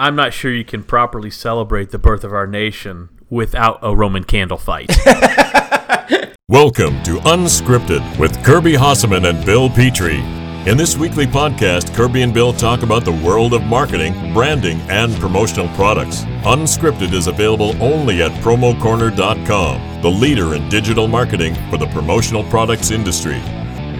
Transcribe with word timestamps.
I'm 0.00 0.16
not 0.16 0.32
sure 0.32 0.50
you 0.50 0.64
can 0.64 0.82
properly 0.82 1.28
celebrate 1.28 1.90
the 1.90 1.98
birth 1.98 2.24
of 2.24 2.32
our 2.32 2.46
nation 2.46 3.10
without 3.28 3.78
a 3.82 3.94
Roman 3.94 4.24
candle 4.24 4.56
fight. 4.56 4.90
Welcome 6.48 7.02
to 7.02 7.18
Unscripted 7.26 8.18
with 8.18 8.42
Kirby 8.42 8.72
Hasseman 8.72 9.28
and 9.28 9.44
Bill 9.44 9.68
Petrie. 9.68 10.22
In 10.66 10.78
this 10.78 10.96
weekly 10.96 11.26
podcast, 11.26 11.94
Kirby 11.94 12.22
and 12.22 12.32
Bill 12.32 12.54
talk 12.54 12.82
about 12.82 13.04
the 13.04 13.12
world 13.12 13.52
of 13.52 13.62
marketing, 13.64 14.32
branding, 14.32 14.80
and 14.88 15.14
promotional 15.16 15.68
products. 15.76 16.22
Unscripted 16.46 17.12
is 17.12 17.26
available 17.26 17.76
only 17.82 18.22
at 18.22 18.32
promocorner.com, 18.42 20.00
the 20.00 20.10
leader 20.10 20.54
in 20.54 20.66
digital 20.70 21.08
marketing 21.08 21.54
for 21.68 21.76
the 21.76 21.88
promotional 21.88 22.44
products 22.44 22.90
industry. 22.90 23.36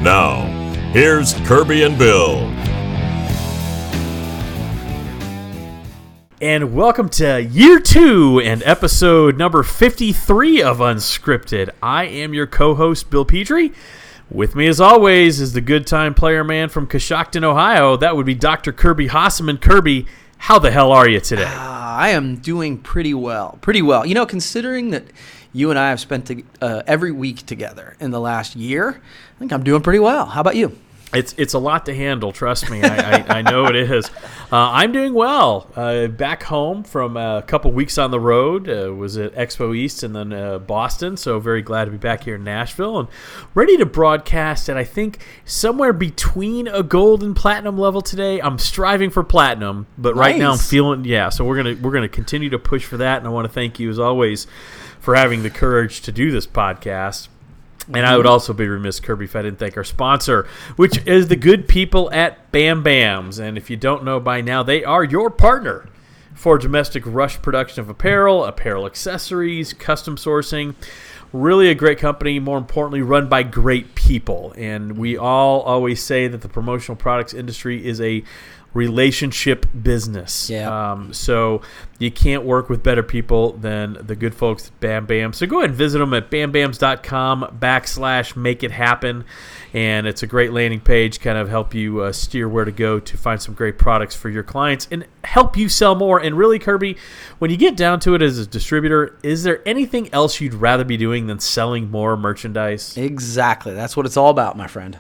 Now, 0.01 0.46
here's 0.95 1.35
Kirby 1.46 1.82
and 1.82 1.98
Bill. 1.98 2.48
And 6.41 6.75
welcome 6.75 7.07
to 7.07 7.43
year 7.43 7.79
two 7.79 8.40
and 8.43 8.62
episode 8.62 9.36
number 9.36 9.62
53 9.62 10.62
of 10.62 10.79
Unscripted. 10.79 11.68
I 11.82 12.04
am 12.04 12.32
your 12.32 12.46
co 12.46 12.75
host, 12.75 13.11
Bill 13.11 13.26
Petrie. 13.26 13.72
With 14.31 14.54
me, 14.54 14.67
as 14.67 14.81
always, 14.81 15.39
is 15.39 15.53
the 15.53 15.61
good 15.61 15.86
time 15.86 16.14
player 16.14 16.43
man 16.43 16.71
from 16.71 16.86
Coshocton, 16.86 17.45
Ohio. 17.45 17.96
That 17.96 18.17
would 18.17 18.25
be 18.25 18.34
Dr. 18.34 18.72
Kirby 18.72 19.08
Hasseman. 19.08 19.61
Kirby, 19.61 20.07
how 20.39 20.58
the 20.58 20.71
hell 20.71 20.93
are 20.93 21.08
you 21.08 21.21
today? 21.21 21.45
Uh, 21.45 21.50
I 21.50 22.11
am 22.11 22.36
doing 22.36 22.79
pretty 22.79 23.12
well. 23.12 23.59
Pretty 23.61 23.82
well. 23.82 24.07
You 24.07 24.14
know, 24.14 24.25
considering 24.25 24.90
that 24.90 25.04
you 25.53 25.68
and 25.68 25.79
I 25.79 25.90
have 25.90 26.00
spent 26.00 26.26
to, 26.29 26.43
uh, 26.62 26.82
every 26.86 27.12
week 27.12 27.45
together 27.45 27.96
in 28.00 28.12
the 28.12 28.20
last 28.20 28.57
year, 28.57 29.03
I 29.36 29.39
think 29.39 29.53
I'm 29.53 29.64
doing 29.64 29.82
pretty 29.82 29.98
well. 29.98 30.25
How 30.26 30.40
about 30.40 30.57
you? 30.57 30.79
It's 31.13 31.35
it's 31.37 31.55
a 31.55 31.59
lot 31.59 31.87
to 31.87 31.95
handle. 31.95 32.33
Trust 32.33 32.70
me, 32.70 32.83
I, 32.83 33.19
I, 33.19 33.39
I 33.39 33.42
know 33.42 33.67
it 33.67 33.77
is. 33.77 34.11
Uh, 34.53 34.69
I'm 34.73 34.91
doing 34.91 35.14
well. 35.14 35.70
Uh, 35.77 36.09
back 36.09 36.42
home 36.42 36.83
from 36.83 37.17
a 37.17 37.41
couple 37.47 37.70
weeks 37.70 37.98
on 37.98 38.11
the 38.11 38.19
road. 38.19 38.69
Uh, 38.69 38.92
was 38.92 39.17
at 39.17 39.33
Expo 39.37 39.77
East 39.77 40.03
and 40.03 40.15
then 40.15 40.33
uh, 40.33 40.59
Boston. 40.59 41.17
So 41.17 41.39
very 41.39 41.62
glad 41.62 41.84
to 41.84 41.93
be 41.93 41.97
back 41.97 42.25
here 42.25 42.34
in 42.34 42.43
Nashville 42.43 42.99
and 42.99 43.09
ready 43.55 43.77
to 43.77 43.87
broadcast. 43.87 44.69
And 44.69 44.77
I 44.77 44.83
think 44.83 45.23
somewhere 45.45 45.93
between 45.93 46.67
a 46.67 46.83
gold 46.83 47.23
and 47.23 47.37
platinum 47.37 47.79
level 47.79 48.01
today. 48.01 48.41
I'm 48.41 48.59
striving 48.59 49.11
for 49.11 49.23
platinum, 49.23 49.87
but 49.97 50.17
nice. 50.17 50.21
right 50.21 50.37
now 50.37 50.51
I'm 50.51 50.59
feeling 50.59 51.05
yeah. 51.05 51.29
So 51.29 51.45
we're 51.45 51.56
gonna 51.56 51.77
we're 51.81 51.93
gonna 51.93 52.09
continue 52.09 52.51
to 52.51 52.59
push 52.59 52.84
for 52.84 52.97
that. 52.97 53.19
And 53.19 53.27
I 53.29 53.31
want 53.31 53.47
to 53.47 53.53
thank 53.53 53.79
you 53.79 53.89
as 53.89 54.01
always 54.01 54.49
for 54.99 55.15
having 55.15 55.45
the 55.45 55.51
courage 55.51 56.01
to 56.03 56.11
do 56.11 56.33
this 56.33 56.49
podcast. 56.49 57.29
And 57.93 58.07
I 58.07 58.17
would 58.17 58.27
also 58.27 58.53
be 58.53 58.69
remiss, 58.69 59.01
Kirby, 59.01 59.25
if 59.25 59.35
I 59.35 59.43
didn't 59.43 59.59
thank 59.59 59.77
our 59.77 59.85
sponsor, 59.85 60.47
which 60.77 61.05
is 61.07 61.29
the 61.29 61.37
good 61.37 61.67
people 61.67 62.11
at 62.13 62.53
Bam 62.53 62.85
Bams. 62.85 63.41
And 63.41 63.59
if 63.59 63.69
you 63.69 63.77
don't 63.77 64.05
know 64.05 64.21
by 64.21 64.41
now, 64.41 64.63
they 64.63 64.85
are 64.85 65.03
your 65.03 65.29
partner 65.29 65.89
for 66.35 66.57
domestic 66.57 67.03
rush 67.05 67.43
production 67.43 67.81
of 67.81 67.91
apparel, 67.91 68.45
apparel 68.45 68.87
accessories, 68.87 69.73
custom 69.73 70.17
sourcing. 70.17 70.75
Really 71.33 71.69
a 71.69 71.75
great 71.75 71.99
company, 71.99 72.39
more 72.39 72.59
importantly, 72.59 73.03
run 73.03 73.29
by 73.29 73.43
great 73.43 73.95
people. 73.95 74.53
And 74.57 74.97
we 74.97 75.17
all 75.17 75.61
always 75.61 76.03
say 76.03 76.29
that 76.29 76.41
the 76.41 76.49
promotional 76.49 76.97
products 76.97 77.35
industry 77.35 77.87
is 77.87 78.01
a 78.01 78.25
relationship 78.73 79.67
business. 79.83 80.49
Yeah. 80.49 80.93
Um, 80.93 81.13
so 81.13 81.63
you 81.99 82.11
can't 82.11 82.45
work 82.45 82.69
with 82.69 82.83
better 82.83 83.03
people 83.03 83.53
than 83.53 83.99
the 84.01 84.15
good 84.15 84.35
folks 84.35 84.69
at 84.69 84.81
Bam 84.81 85.07
Bam. 85.07 85.33
So 85.33 85.47
go 85.47 85.59
ahead 85.59 85.71
and 85.71 85.77
visit 85.77 85.99
them 85.99 86.15
at 86.15 86.31
bambams.com 86.31 87.59
backslash 87.61 88.37
make 88.37 88.62
it 88.62 88.71
happen. 88.71 89.25
And 89.73 90.07
it's 90.07 90.23
a 90.23 90.27
great 90.27 90.53
landing 90.53 90.81
page, 90.81 91.21
kind 91.21 91.39
of 91.39 91.49
help 91.49 91.75
you 91.75 92.01
uh, 92.01 92.12
steer 92.12 92.49
where 92.49 92.65
to 92.65 92.73
go 92.73 93.01
to 93.01 93.17
find 93.17 93.41
some 93.41 93.55
great 93.55 93.79
products 93.79 94.17
for 94.17 94.29
your 94.29 94.43
clients 94.43 94.89
and 94.91 95.07
help 95.25 95.57
you 95.57 95.69
sell 95.69 95.95
more. 95.95 96.19
And 96.21 96.37
really, 96.37 96.59
Kirby, 96.59 96.97
when 97.39 97.51
you 97.51 97.57
get 97.57 97.77
down 97.77 98.01
to 98.01 98.15
it 98.15 98.23
as 98.23 98.39
a 98.39 98.47
distributor, 98.47 99.19
is 99.23 99.43
there 99.43 99.67
anything 99.67 100.12
else 100.12 100.41
you'd 100.41 100.55
rather 100.55 100.84
be 100.84 100.97
doing 100.97 101.27
than 101.27 101.39
selling 101.39 101.91
more 101.91 102.17
merchandise? 102.17 102.97
Exactly. 102.97 103.75
That's 103.75 103.97
what 103.97 104.06
it's 104.06 104.17
all 104.17 104.31
about, 104.31 104.56
my 104.56 104.67
friend. 104.67 104.99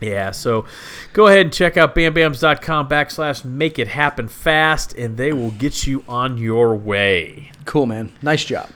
Yeah, 0.00 0.30
so 0.30 0.66
go 1.12 1.26
ahead 1.26 1.46
and 1.46 1.52
check 1.52 1.76
out 1.76 1.94
bambams.com 1.94 2.88
backslash 2.88 3.44
make 3.44 3.78
it 3.78 3.88
happen 3.88 4.28
fast, 4.28 4.94
and 4.94 5.16
they 5.16 5.32
will 5.32 5.52
get 5.52 5.86
you 5.86 6.04
on 6.06 6.36
your 6.38 6.74
way. 6.74 7.50
Cool, 7.64 7.86
man. 7.86 8.12
Nice 8.22 8.44
job. 8.44 8.68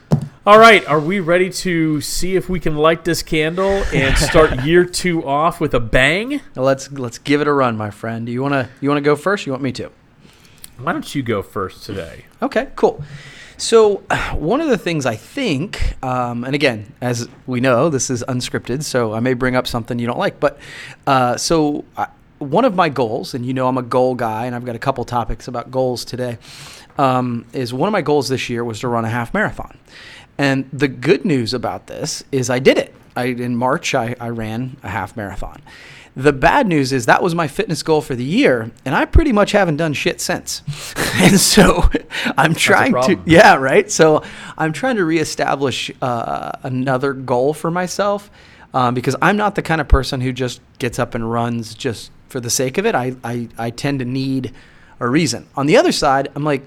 All 0.46 0.58
right, 0.58 0.84
are 0.86 0.98
we 0.98 1.20
ready 1.20 1.50
to 1.50 2.00
see 2.00 2.34
if 2.34 2.48
we 2.48 2.58
can 2.58 2.74
light 2.74 3.04
this 3.04 3.22
candle 3.22 3.84
and 3.92 4.16
start 4.16 4.60
year 4.64 4.86
two 4.86 5.22
off 5.26 5.60
with 5.60 5.74
a 5.74 5.80
bang? 5.80 6.40
Let's 6.56 6.90
let's 6.90 7.18
give 7.18 7.42
it 7.42 7.46
a 7.46 7.52
run, 7.52 7.76
my 7.76 7.90
friend. 7.90 8.24
Do 8.24 8.32
you 8.32 8.40
wanna 8.42 8.70
you 8.80 8.88
wanna 8.88 9.02
go 9.02 9.16
first? 9.16 9.46
you 9.46 9.52
want 9.52 9.62
me 9.62 9.72
to? 9.72 9.90
Why 10.82 10.92
don't 10.92 11.14
you 11.14 11.22
go 11.22 11.42
first 11.42 11.84
today? 11.84 12.24
Okay, 12.42 12.68
cool. 12.76 13.02
So, 13.56 13.96
one 14.34 14.60
of 14.60 14.68
the 14.68 14.78
things 14.78 15.04
I 15.06 15.16
think, 15.16 16.02
um, 16.02 16.44
and 16.44 16.54
again, 16.54 16.92
as 17.00 17.28
we 17.46 17.60
know, 17.60 17.90
this 17.90 18.08
is 18.08 18.24
unscripted, 18.26 18.82
so 18.82 19.12
I 19.12 19.20
may 19.20 19.34
bring 19.34 19.56
up 19.56 19.66
something 19.66 19.98
you 19.98 20.06
don't 20.06 20.18
like, 20.18 20.40
but 20.40 20.58
uh, 21.06 21.36
so 21.36 21.84
I, 21.96 22.08
one 22.38 22.64
of 22.64 22.74
my 22.74 22.88
goals, 22.88 23.34
and 23.34 23.44
you 23.44 23.52
know 23.52 23.68
I'm 23.68 23.76
a 23.76 23.82
goal 23.82 24.14
guy, 24.14 24.46
and 24.46 24.54
I've 24.54 24.64
got 24.64 24.74
a 24.74 24.78
couple 24.78 25.04
topics 25.04 25.46
about 25.46 25.70
goals 25.70 26.06
today, 26.06 26.38
um, 26.96 27.44
is 27.52 27.74
one 27.74 27.86
of 27.86 27.92
my 27.92 28.02
goals 28.02 28.28
this 28.28 28.48
year 28.48 28.64
was 28.64 28.80
to 28.80 28.88
run 28.88 29.04
a 29.04 29.10
half 29.10 29.34
marathon. 29.34 29.78
And 30.38 30.68
the 30.72 30.88
good 30.88 31.26
news 31.26 31.52
about 31.52 31.86
this 31.86 32.24
is 32.32 32.48
I 32.48 32.58
did 32.58 32.78
it. 32.78 32.94
I, 33.14 33.24
in 33.24 33.56
March, 33.56 33.94
I, 33.94 34.16
I 34.18 34.30
ran 34.30 34.78
a 34.82 34.88
half 34.88 35.16
marathon. 35.16 35.60
The 36.16 36.32
bad 36.32 36.66
news 36.66 36.92
is 36.92 37.06
that 37.06 37.22
was 37.22 37.34
my 37.34 37.46
fitness 37.46 37.82
goal 37.82 38.00
for 38.00 38.14
the 38.14 38.24
year, 38.24 38.70
and 38.84 38.94
I 38.94 39.04
pretty 39.04 39.32
much 39.32 39.52
haven't 39.52 39.76
done 39.76 39.92
shit 39.92 40.20
since. 40.20 40.62
and 41.14 41.38
so 41.38 41.88
I'm 42.36 42.54
trying 42.54 42.92
to, 43.02 43.20
yeah, 43.26 43.54
right. 43.54 43.90
So 43.90 44.22
I'm 44.58 44.72
trying 44.72 44.96
to 44.96 45.04
reestablish 45.04 45.90
uh, 46.02 46.52
another 46.62 47.12
goal 47.12 47.54
for 47.54 47.70
myself 47.70 48.30
um, 48.74 48.94
because 48.94 49.14
I'm 49.22 49.36
not 49.36 49.54
the 49.54 49.62
kind 49.62 49.80
of 49.80 49.88
person 49.88 50.20
who 50.20 50.32
just 50.32 50.60
gets 50.78 50.98
up 50.98 51.14
and 51.14 51.30
runs 51.30 51.74
just 51.74 52.10
for 52.28 52.40
the 52.40 52.50
sake 52.50 52.78
of 52.78 52.86
it. 52.86 52.94
I, 52.94 53.14
I, 53.22 53.48
I 53.56 53.70
tend 53.70 54.00
to 54.00 54.04
need 54.04 54.52
a 54.98 55.08
reason. 55.08 55.46
On 55.56 55.66
the 55.66 55.76
other 55.76 55.92
side, 55.92 56.28
I'm 56.34 56.44
like, 56.44 56.66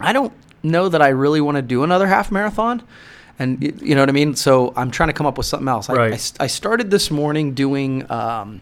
I 0.00 0.12
don't 0.12 0.32
know 0.62 0.88
that 0.88 1.02
I 1.02 1.08
really 1.08 1.40
want 1.40 1.56
to 1.56 1.62
do 1.62 1.84
another 1.84 2.06
half 2.06 2.32
marathon 2.32 2.82
and 3.38 3.62
you 3.82 3.94
know 3.94 4.02
what 4.02 4.08
I 4.08 4.12
mean. 4.12 4.36
So 4.36 4.72
I'm 4.76 4.90
trying 4.90 5.08
to 5.08 5.12
come 5.12 5.26
up 5.26 5.36
with 5.36 5.46
something 5.46 5.68
else. 5.68 5.88
Right. 5.88 6.12
I, 6.12 6.14
I, 6.14 6.44
I 6.44 6.46
started 6.46 6.90
this 6.90 7.10
morning 7.10 7.54
doing 7.54 8.10
um, 8.10 8.60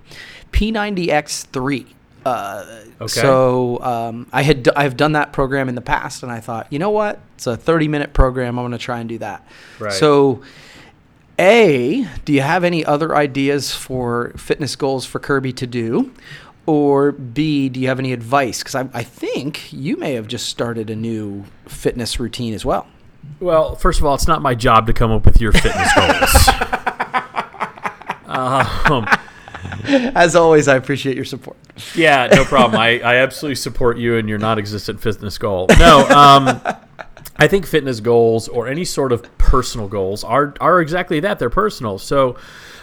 P90X3. 0.52 1.86
Uh, 2.24 2.82
okay. 3.00 3.08
So 3.08 3.82
um, 3.82 4.28
I 4.32 4.42
had 4.42 4.62
d- 4.62 4.70
I've 4.76 4.96
done 4.96 5.12
that 5.12 5.32
program 5.32 5.68
in 5.68 5.74
the 5.74 5.80
past, 5.80 6.22
and 6.22 6.30
I 6.30 6.40
thought, 6.40 6.72
you 6.72 6.78
know 6.78 6.90
what? 6.90 7.20
It's 7.34 7.46
a 7.46 7.56
30 7.56 7.88
minute 7.88 8.12
program. 8.14 8.58
I'm 8.58 8.62
going 8.62 8.72
to 8.72 8.78
try 8.78 9.00
and 9.00 9.08
do 9.08 9.18
that. 9.18 9.46
Right. 9.78 9.92
So. 9.92 10.42
A, 11.38 12.06
do 12.26 12.32
you 12.34 12.42
have 12.42 12.62
any 12.62 12.84
other 12.84 13.16
ideas 13.16 13.74
for 13.74 14.32
fitness 14.36 14.76
goals 14.76 15.06
for 15.06 15.18
Kirby 15.18 15.54
to 15.54 15.66
do? 15.66 16.12
Or 16.66 17.10
B, 17.12 17.70
do 17.70 17.80
you 17.80 17.88
have 17.88 17.98
any 17.98 18.12
advice? 18.12 18.58
Because 18.58 18.74
I, 18.74 18.88
I 18.92 19.02
think 19.02 19.72
you 19.72 19.96
may 19.96 20.12
have 20.12 20.28
just 20.28 20.48
started 20.48 20.90
a 20.90 20.94
new 20.94 21.44
fitness 21.66 22.20
routine 22.20 22.52
as 22.54 22.64
well. 22.64 22.86
Well, 23.40 23.74
first 23.76 23.98
of 24.00 24.06
all, 24.06 24.14
it's 24.14 24.28
not 24.28 24.42
my 24.42 24.54
job 24.54 24.86
to 24.86 24.92
come 24.92 25.10
up 25.10 25.24
with 25.24 25.40
your 25.40 25.52
fitness 25.52 25.92
goals. 25.96 26.48
um, 28.26 29.06
As 30.14 30.36
always, 30.36 30.68
I 30.68 30.76
appreciate 30.76 31.16
your 31.16 31.24
support. 31.24 31.56
Yeah, 31.94 32.28
no 32.32 32.44
problem. 32.44 32.80
I, 32.80 33.00
I 33.00 33.16
absolutely 33.16 33.56
support 33.56 33.98
you 33.98 34.16
and 34.16 34.28
your 34.28 34.38
non-existent 34.38 35.00
fitness 35.00 35.38
goal. 35.38 35.66
No, 35.78 36.00
um, 36.08 36.60
I 37.36 37.48
think 37.48 37.66
fitness 37.66 38.00
goals 38.00 38.48
or 38.48 38.68
any 38.68 38.84
sort 38.84 39.12
of 39.12 39.26
personal 39.38 39.88
goals 39.88 40.22
are 40.22 40.54
are 40.60 40.80
exactly 40.80 41.20
that. 41.20 41.38
They're 41.38 41.50
personal. 41.50 41.98
So, 41.98 42.36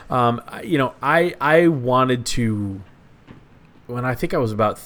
um, 0.09 0.41
you 0.63 0.78
know, 0.78 0.94
I 1.01 1.35
I 1.39 1.67
wanted 1.67 2.25
to 2.28 2.81
when 3.88 4.03
I 4.05 4.16
think 4.16 4.33
I 4.33 4.38
was 4.38 4.51
about 4.51 4.79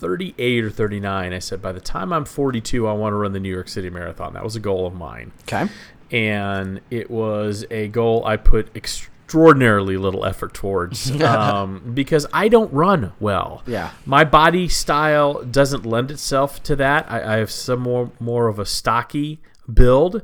38 0.00 0.64
or 0.64 0.70
39, 0.70 1.32
I 1.32 1.38
said, 1.38 1.60
by 1.60 1.72
the 1.72 1.80
time 1.80 2.12
I'm 2.12 2.24
42, 2.24 2.88
I 2.88 2.92
want 2.92 3.12
to 3.12 3.16
run 3.16 3.32
the 3.32 3.40
New 3.40 3.50
York 3.50 3.68
City 3.68 3.90
Marathon. 3.90 4.32
That 4.32 4.42
was 4.42 4.56
a 4.56 4.60
goal 4.60 4.86
of 4.86 4.94
mine. 4.94 5.32
Okay. 5.42 5.68
And 6.10 6.80
it 6.90 7.10
was 7.10 7.64
a 7.70 7.88
goal 7.88 8.24
I 8.24 8.36
put 8.36 8.74
extraordinarily 8.74 9.96
little 9.96 10.24
effort 10.24 10.54
towards 10.54 11.10
um, 11.20 11.92
because 11.94 12.26
I 12.32 12.48
don't 12.48 12.72
run 12.72 13.12
well. 13.20 13.62
Yeah. 13.66 13.90
My 14.06 14.24
body 14.24 14.68
style 14.68 15.44
doesn't 15.44 15.84
lend 15.84 16.10
itself 16.10 16.62
to 16.64 16.76
that. 16.76 17.10
I, 17.10 17.34
I 17.34 17.36
have 17.36 17.50
some 17.50 17.80
more, 17.80 18.10
more 18.18 18.48
of 18.48 18.58
a 18.58 18.66
stocky 18.66 19.38
build. 19.72 20.22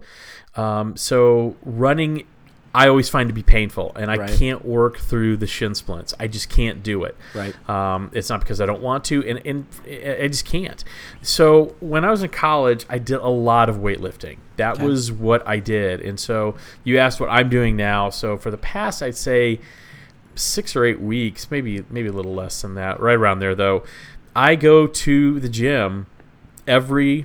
Um, 0.56 0.96
so 0.96 1.54
running 1.62 2.26
I 2.76 2.88
always 2.88 3.08
find 3.08 3.26
to 3.30 3.32
be 3.32 3.42
painful, 3.42 3.92
and 3.96 4.10
I 4.10 4.16
right. 4.16 4.38
can't 4.38 4.62
work 4.62 4.98
through 4.98 5.38
the 5.38 5.46
shin 5.46 5.74
splints. 5.74 6.12
I 6.20 6.26
just 6.26 6.50
can't 6.50 6.82
do 6.82 7.04
it. 7.04 7.16
Right. 7.34 7.70
Um, 7.70 8.10
it's 8.12 8.28
not 8.28 8.40
because 8.40 8.60
I 8.60 8.66
don't 8.66 8.82
want 8.82 9.02
to, 9.06 9.26
and, 9.26 9.40
and 9.46 9.66
I 9.86 10.28
just 10.28 10.44
can't. 10.44 10.84
So 11.22 11.74
when 11.80 12.04
I 12.04 12.10
was 12.10 12.22
in 12.22 12.28
college, 12.28 12.84
I 12.90 12.98
did 12.98 13.16
a 13.20 13.28
lot 13.28 13.70
of 13.70 13.76
weightlifting. 13.76 14.36
That 14.56 14.74
okay. 14.74 14.86
was 14.86 15.10
what 15.10 15.46
I 15.48 15.58
did. 15.58 16.02
And 16.02 16.20
so 16.20 16.54
you 16.84 16.98
asked 16.98 17.18
what 17.18 17.30
I'm 17.30 17.48
doing 17.48 17.76
now. 17.76 18.10
So 18.10 18.36
for 18.36 18.50
the 18.50 18.58
past, 18.58 19.02
I'd 19.02 19.16
say 19.16 19.58
six 20.34 20.76
or 20.76 20.84
eight 20.84 21.00
weeks, 21.00 21.50
maybe 21.50 21.82
maybe 21.88 22.08
a 22.08 22.12
little 22.12 22.34
less 22.34 22.60
than 22.60 22.74
that, 22.74 23.00
right 23.00 23.16
around 23.16 23.38
there 23.38 23.54
though. 23.54 23.84
I 24.34 24.54
go 24.54 24.86
to 24.86 25.40
the 25.40 25.48
gym 25.48 26.08
every 26.66 27.24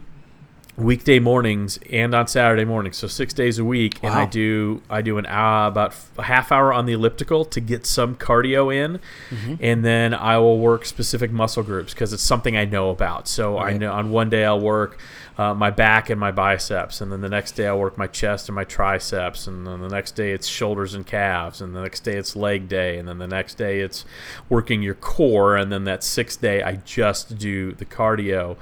weekday 0.77 1.19
mornings 1.19 1.77
and 1.91 2.15
on 2.15 2.27
Saturday 2.27 2.65
mornings, 2.65 2.97
so 2.97 3.07
six 3.07 3.33
days 3.33 3.59
a 3.59 3.65
week, 3.65 3.99
and 4.03 4.13
I 4.13 4.25
do 4.25 4.81
I 4.89 5.01
do 5.01 5.17
an 5.17 5.25
hour 5.25 5.67
about 5.67 5.91
f- 5.91 6.09
a 6.17 6.23
half 6.23 6.51
hour 6.51 6.71
on 6.73 6.85
the 6.85 6.93
elliptical 6.93 7.45
to 7.45 7.59
get 7.59 7.85
some 7.85 8.15
cardio 8.15 8.73
in, 8.73 8.99
Mm-hmm. 9.29 9.55
and 9.59 9.83
then 9.85 10.13
I 10.13 10.37
will 10.37 10.59
work 10.59 10.85
specific 10.85 11.31
muscle 11.31 11.63
groups 11.63 11.93
because 11.93 12.13
it's 12.13 12.23
something 12.23 12.55
I 12.57 12.65
know 12.65 12.89
about. 12.89 13.27
So 13.27 13.57
I 13.57 13.77
know 13.77 13.91
on 13.91 14.11
one 14.11 14.29
day 14.29 14.43
I'll 14.45 14.59
work 14.59 14.97
uh, 15.41 15.53
my 15.55 15.71
back 15.71 16.09
and 16.09 16.19
my 16.19 16.31
biceps, 16.31 17.01
and 17.01 17.11
then 17.11 17.21
the 17.21 17.29
next 17.29 17.53
day 17.53 17.65
I'll 17.67 17.79
work 17.79 17.97
my 17.97 18.07
chest 18.07 18.47
and 18.47 18.55
my 18.55 18.63
triceps, 18.63 19.47
and 19.47 19.65
then 19.65 19.81
the 19.81 19.87
next 19.87 20.11
day 20.11 20.33
it's 20.33 20.47
shoulders 20.47 20.93
and 20.93 21.05
calves, 21.05 21.61
and 21.61 21.75
the 21.75 21.81
next 21.81 22.01
day 22.01 22.15
it's 22.15 22.35
leg 22.35 22.67
day, 22.67 22.97
and 22.99 23.07
then 23.07 23.17
the 23.17 23.27
next 23.27 23.55
day 23.55 23.79
it's 23.79 24.05
working 24.49 24.83
your 24.83 24.93
core, 24.93 25.55
and 25.55 25.71
then 25.71 25.85
that 25.85 26.03
sixth 26.03 26.41
day 26.41 26.61
I 26.61 26.75
just 26.85 27.39
do 27.39 27.71
the 27.71 27.85
cardio. 27.85 28.55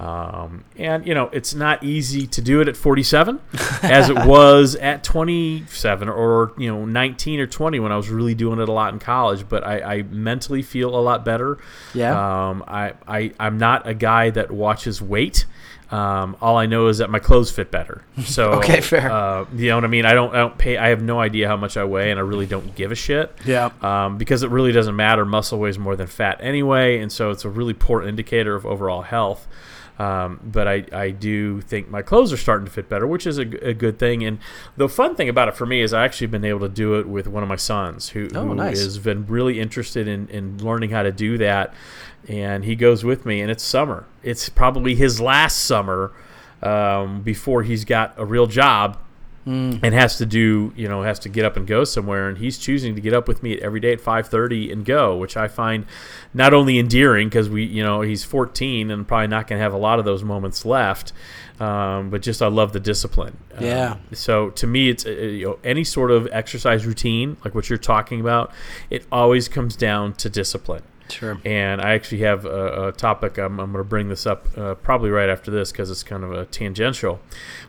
Um, 0.00 0.64
and 0.78 1.06
you 1.06 1.14
know 1.14 1.28
it's 1.32 1.54
not 1.54 1.84
easy 1.84 2.26
to 2.28 2.40
do 2.40 2.60
it 2.62 2.68
at 2.68 2.76
47, 2.76 3.38
as 3.82 4.08
it 4.08 4.24
was 4.24 4.74
at 4.76 5.04
27 5.04 6.08
or 6.08 6.52
you 6.56 6.72
know 6.72 6.86
19 6.86 7.40
or 7.40 7.46
20 7.46 7.78
when 7.80 7.92
I 7.92 7.96
was 7.96 8.08
really 8.08 8.34
doing 8.34 8.58
it 8.58 8.68
a 8.68 8.72
lot 8.72 8.94
in 8.94 9.00
college. 9.00 9.48
But 9.48 9.66
I, 9.66 9.96
I 9.96 10.02
mentally 10.04 10.62
feel 10.62 10.96
a 10.96 11.02
lot 11.02 11.26
better. 11.26 11.58
Yeah. 11.92 12.48
Um, 12.48 12.64
I, 12.66 12.94
I 13.06 13.32
I'm 13.38 13.58
not 13.58 13.86
a 13.86 13.92
guy 13.94 14.30
that 14.30 14.50
watches 14.50 15.02
weight. 15.02 15.44
Um, 15.92 16.36
all 16.40 16.56
I 16.56 16.64
know 16.66 16.86
is 16.88 16.98
that 16.98 17.10
my 17.10 17.18
clothes 17.18 17.50
fit 17.50 17.70
better. 17.70 18.02
So 18.24 18.52
Okay, 18.54 18.80
fair. 18.80 19.10
Uh, 19.12 19.44
you 19.54 19.68
know 19.68 19.76
what 19.76 19.84
I 19.84 19.88
mean? 19.88 20.06
I 20.06 20.14
don't 20.14 20.34
I 20.34 20.38
don't 20.38 20.56
pay. 20.56 20.76
I 20.78 20.88
have 20.88 21.02
no 21.02 21.20
idea 21.20 21.46
how 21.48 21.56
much 21.56 21.76
I 21.76 21.84
weigh, 21.84 22.10
and 22.10 22.18
I 22.18 22.22
really 22.22 22.46
don't 22.46 22.74
give 22.74 22.90
a 22.92 22.94
shit. 22.94 23.30
Yeah. 23.44 23.70
Um, 23.82 24.16
because 24.16 24.42
it 24.42 24.50
really 24.50 24.72
doesn't 24.72 24.96
matter. 24.96 25.24
Muscle 25.26 25.58
weighs 25.58 25.78
more 25.78 25.94
than 25.94 26.06
fat 26.06 26.38
anyway, 26.40 26.98
and 27.00 27.12
so 27.12 27.30
it's 27.30 27.44
a 27.44 27.50
really 27.50 27.74
poor 27.74 28.02
indicator 28.02 28.54
of 28.54 28.64
overall 28.64 29.02
health. 29.02 29.46
Um, 29.98 30.40
but 30.42 30.66
I, 30.66 30.84
I 30.90 31.10
do 31.10 31.60
think 31.60 31.88
my 31.90 32.00
clothes 32.02 32.32
are 32.32 32.36
starting 32.38 32.64
to 32.64 32.72
fit 32.72 32.88
better, 32.88 33.06
which 33.06 33.26
is 33.26 33.36
a 33.38 33.44
good 33.44 33.98
thing. 33.98 34.24
And 34.24 34.38
the 34.76 34.88
fun 34.88 35.14
thing 35.14 35.28
about 35.28 35.48
it 35.48 35.54
for 35.54 35.66
me 35.66 35.82
is 35.82 35.92
I 35.92 36.04
actually 36.04 36.28
been 36.28 36.44
able 36.46 36.60
to 36.60 36.68
do 36.70 36.98
it 36.98 37.06
with 37.06 37.28
one 37.28 37.42
of 37.42 37.48
my 37.48 37.56
sons 37.56 38.08
who, 38.08 38.28
Oh, 38.34 38.46
who 38.48 38.54
nice. 38.54 38.82
has 38.82 38.98
been 38.98 39.26
really 39.26 39.60
interested 39.60 40.08
in, 40.08 40.28
in 40.28 40.58
learning 40.64 40.90
how 40.90 41.02
to 41.02 41.12
do 41.12 41.36
that. 41.38 41.74
And 42.28 42.64
he 42.64 42.76
goes 42.76 43.04
with 43.04 43.26
me, 43.26 43.40
and 43.40 43.50
it's 43.50 43.64
summer. 43.64 44.06
It's 44.22 44.48
probably 44.48 44.94
his 44.94 45.20
last 45.20 45.64
summer 45.64 46.12
um, 46.62 47.22
before 47.22 47.62
he's 47.64 47.84
got 47.84 48.14
a 48.16 48.24
real 48.24 48.46
job 48.46 48.98
and 49.44 49.92
has 49.92 50.18
to 50.18 50.24
do 50.24 50.72
you 50.76 50.86
know 50.86 51.02
has 51.02 51.18
to 51.18 51.28
get 51.28 51.44
up 51.44 51.56
and 51.56 51.66
go 51.66 51.82
somewhere 51.82 52.28
and 52.28 52.38
he's 52.38 52.56
choosing 52.58 52.94
to 52.94 53.00
get 53.00 53.12
up 53.12 53.26
with 53.26 53.42
me 53.42 53.58
every 53.60 53.80
day 53.80 53.92
at 53.92 53.98
5.30 54.00 54.70
and 54.70 54.84
go 54.84 55.16
which 55.16 55.36
i 55.36 55.48
find 55.48 55.84
not 56.32 56.54
only 56.54 56.78
endearing 56.78 57.28
because 57.28 57.48
we 57.50 57.64
you 57.64 57.82
know 57.82 58.02
he's 58.02 58.22
14 58.22 58.88
and 58.92 59.08
probably 59.08 59.26
not 59.26 59.48
going 59.48 59.58
to 59.58 59.62
have 59.64 59.72
a 59.72 59.76
lot 59.78 59.98
of 59.98 60.04
those 60.04 60.22
moments 60.22 60.64
left 60.64 61.12
um, 61.58 62.08
but 62.08 62.22
just 62.22 62.40
i 62.40 62.46
love 62.46 62.72
the 62.72 62.78
discipline 62.78 63.36
Um, 63.58 63.64
Yeah. 63.64 63.96
so 64.12 64.50
to 64.50 64.66
me 64.68 64.88
it's 64.90 65.04
uh, 65.04 65.10
you 65.10 65.46
know 65.46 65.58
any 65.64 65.82
sort 65.82 66.12
of 66.12 66.28
exercise 66.30 66.86
routine 66.86 67.36
like 67.44 67.52
what 67.52 67.68
you're 67.68 67.78
talking 67.80 68.20
about 68.20 68.52
it 68.90 69.04
always 69.10 69.48
comes 69.48 69.74
down 69.74 70.12
to 70.22 70.30
discipline 70.30 70.84
Sure. 71.12 71.38
and 71.44 71.80
I 71.80 71.92
actually 71.92 72.20
have 72.22 72.44
a, 72.44 72.88
a 72.88 72.92
topic. 72.92 73.38
I'm, 73.38 73.60
I'm 73.60 73.72
going 73.72 73.84
to 73.84 73.88
bring 73.88 74.08
this 74.08 74.26
up 74.26 74.46
uh, 74.56 74.74
probably 74.76 75.10
right 75.10 75.28
after 75.28 75.50
this 75.50 75.72
because 75.72 75.90
it's 75.90 76.02
kind 76.02 76.24
of 76.24 76.32
a 76.32 76.46
tangential, 76.46 77.20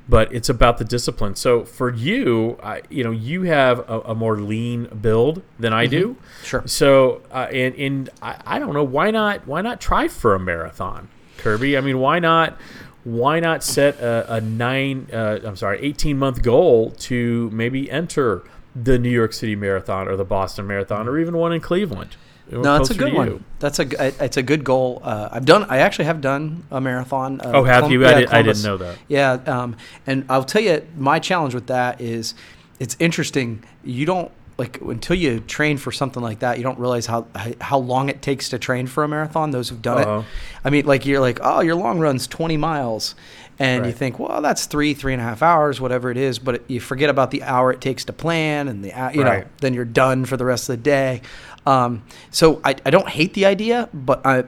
but 0.07 0.33
it's 0.33 0.49
about 0.49 0.77
the 0.77 0.85
discipline. 0.85 1.35
So 1.35 1.63
for 1.63 1.91
you, 1.91 2.57
I, 2.63 2.81
you 2.89 3.03
know, 3.03 3.11
you 3.11 3.43
have 3.43 3.79
a, 3.89 4.01
a 4.01 4.15
more 4.15 4.37
lean 4.37 4.85
build 5.01 5.41
than 5.59 5.73
I 5.73 5.85
do. 5.85 6.17
Sure. 6.43 6.63
So 6.65 7.21
uh, 7.31 7.47
and 7.51 7.75
and 7.75 8.09
I, 8.21 8.41
I 8.45 8.59
don't 8.59 8.73
know 8.73 8.83
why 8.83 9.11
not 9.11 9.45
why 9.47 9.61
not 9.61 9.79
try 9.81 10.07
for 10.07 10.35
a 10.35 10.39
marathon, 10.39 11.09
Kirby? 11.37 11.77
I 11.77 11.81
mean, 11.81 11.99
why 11.99 12.19
not? 12.19 12.57
Why 13.03 13.41
not 13.41 13.63
set 13.63 13.99
a, 13.99 14.35
a 14.35 14.41
nine? 14.41 15.09
Uh, 15.11 15.39
I'm 15.43 15.57
sorry, 15.57 15.79
18 15.81 16.17
month 16.17 16.41
goal 16.41 16.91
to 16.91 17.49
maybe 17.51 17.91
enter 17.91 18.43
the 18.75 18.97
New 18.97 19.09
York 19.09 19.33
City 19.33 19.55
Marathon 19.55 20.07
or 20.07 20.15
the 20.15 20.23
Boston 20.25 20.65
Marathon 20.67 21.07
or 21.07 21.19
even 21.19 21.37
one 21.37 21.53
in 21.53 21.61
Cleveland. 21.61 22.15
No, 22.51 22.61
that's 22.61 22.89
a 22.89 22.93
good 22.93 23.13
one. 23.13 23.27
you. 23.27 23.43
That's 23.59 23.79
a 23.79 24.23
it's 24.23 24.37
a 24.37 24.43
good 24.43 24.63
goal. 24.63 25.01
Uh, 25.03 25.29
I've 25.31 25.45
done. 25.45 25.63
I 25.69 25.77
actually 25.79 26.05
have 26.05 26.21
done 26.21 26.63
a 26.71 26.79
marathon. 26.81 27.39
Uh, 27.41 27.51
Oh, 27.55 27.63
have 27.63 27.81
Colum- 27.83 27.91
you? 27.93 28.05
I, 28.05 28.13
did, 28.13 28.29
I 28.29 28.41
didn't 28.41 28.63
know 28.63 28.77
that. 28.77 28.97
Yeah, 29.07 29.33
um, 29.47 29.75
and 30.05 30.25
I'll 30.29 30.43
tell 30.43 30.61
you, 30.61 30.85
my 30.97 31.19
challenge 31.19 31.55
with 31.55 31.67
that 31.67 32.01
is, 32.01 32.33
it's 32.79 32.95
interesting. 32.99 33.63
You 33.83 34.05
don't 34.05 34.31
like 34.57 34.79
until 34.81 35.15
you 35.15 35.39
train 35.39 35.77
for 35.77 35.91
something 35.91 36.21
like 36.21 36.39
that. 36.39 36.57
You 36.57 36.63
don't 36.63 36.77
realize 36.77 37.05
how 37.07 37.25
how 37.61 37.77
long 37.79 38.09
it 38.09 38.21
takes 38.21 38.49
to 38.49 38.59
train 38.59 38.87
for 38.87 39.03
a 39.03 39.07
marathon. 39.07 39.51
Those 39.51 39.69
who've 39.69 39.81
done 39.81 39.99
Uh-huh. 39.99 40.19
it. 40.19 40.25
I 40.65 40.69
mean, 40.69 40.85
like 40.85 41.05
you're 41.05 41.21
like, 41.21 41.39
oh, 41.41 41.61
your 41.61 41.75
long 41.75 41.99
run's 41.99 42.27
20 42.27 42.57
miles, 42.57 43.15
and 43.59 43.85
you 43.85 43.91
think, 43.91 44.19
well, 44.19 44.41
that's 44.41 44.65
three 44.65 44.93
three 44.93 45.13
and 45.13 45.21
a 45.21 45.25
half 45.25 45.41
hours, 45.41 45.79
whatever 45.79 46.09
it 46.11 46.17
is. 46.17 46.39
But 46.39 46.55
it, 46.55 46.63
you 46.67 46.79
forget 46.79 47.09
about 47.09 47.31
the 47.31 47.43
hour 47.43 47.71
it 47.71 47.81
takes 47.81 48.05
to 48.05 48.13
plan, 48.13 48.67
and 48.67 48.83
the 48.83 48.89
hou- 48.89 49.17
you 49.17 49.23
know, 49.23 49.43
then 49.61 49.73
you're 49.73 49.85
done 49.85 50.25
for 50.25 50.37
the 50.37 50.45
rest 50.45 50.69
of 50.69 50.77
the 50.77 50.83
day. 50.83 51.21
Um, 51.65 52.03
so 52.29 52.59
I, 52.65 52.75
I 52.85 52.89
don't 52.89 53.07
hate 53.07 53.33
the 53.35 53.45
idea, 53.45 53.87
but 53.93 54.25
I, 54.25 54.43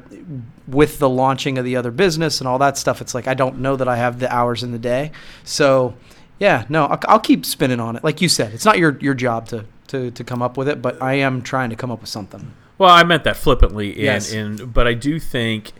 with 0.68 1.00
the 1.00 1.08
launching 1.10 1.58
of 1.58 1.64
the 1.64 1.76
other 1.78 1.92
business 1.92 2.42
and 2.42 2.48
all 2.48 2.58
that 2.60 2.78
stuff, 2.78 3.00
it's 3.00 3.14
like 3.16 3.28
I 3.28 3.34
don't 3.36 3.60
know 3.60 3.76
that 3.76 3.88
I 3.88 3.96
have 3.96 4.20
the 4.20 4.34
hours 4.34 4.64
in 4.64 4.72
the 4.72 4.80
day. 4.80 5.12
So 5.44 5.96
yeah, 6.40 6.66
no, 6.68 6.86
I'll, 6.88 7.00
I'll 7.08 7.20
keep 7.20 7.46
spinning 7.46 7.80
on 7.80 7.96
it. 7.96 8.04
Like 8.04 8.22
you 8.22 8.28
said, 8.28 8.54
it's 8.54 8.66
not 8.66 8.78
your 8.78 8.98
your 9.00 9.14
job 9.14 9.48
to, 9.50 9.66
to 9.88 10.12
to 10.12 10.24
come 10.24 10.42
up 10.42 10.58
with 10.58 10.68
it, 10.68 10.82
but 10.82 11.02
I 11.02 11.14
am 11.14 11.42
trying 11.42 11.70
to 11.70 11.76
come 11.76 11.92
up 11.92 12.02
with 12.02 12.10
something. 12.10 12.54
Well, 12.78 12.90
I 12.90 13.04
meant 13.04 13.24
that 13.24 13.38
flippantly, 13.38 13.92
and, 13.94 14.00
Yes. 14.02 14.34
and 14.34 14.74
but 14.74 14.86
I 14.86 14.94
do 14.94 15.18
think, 15.18 15.72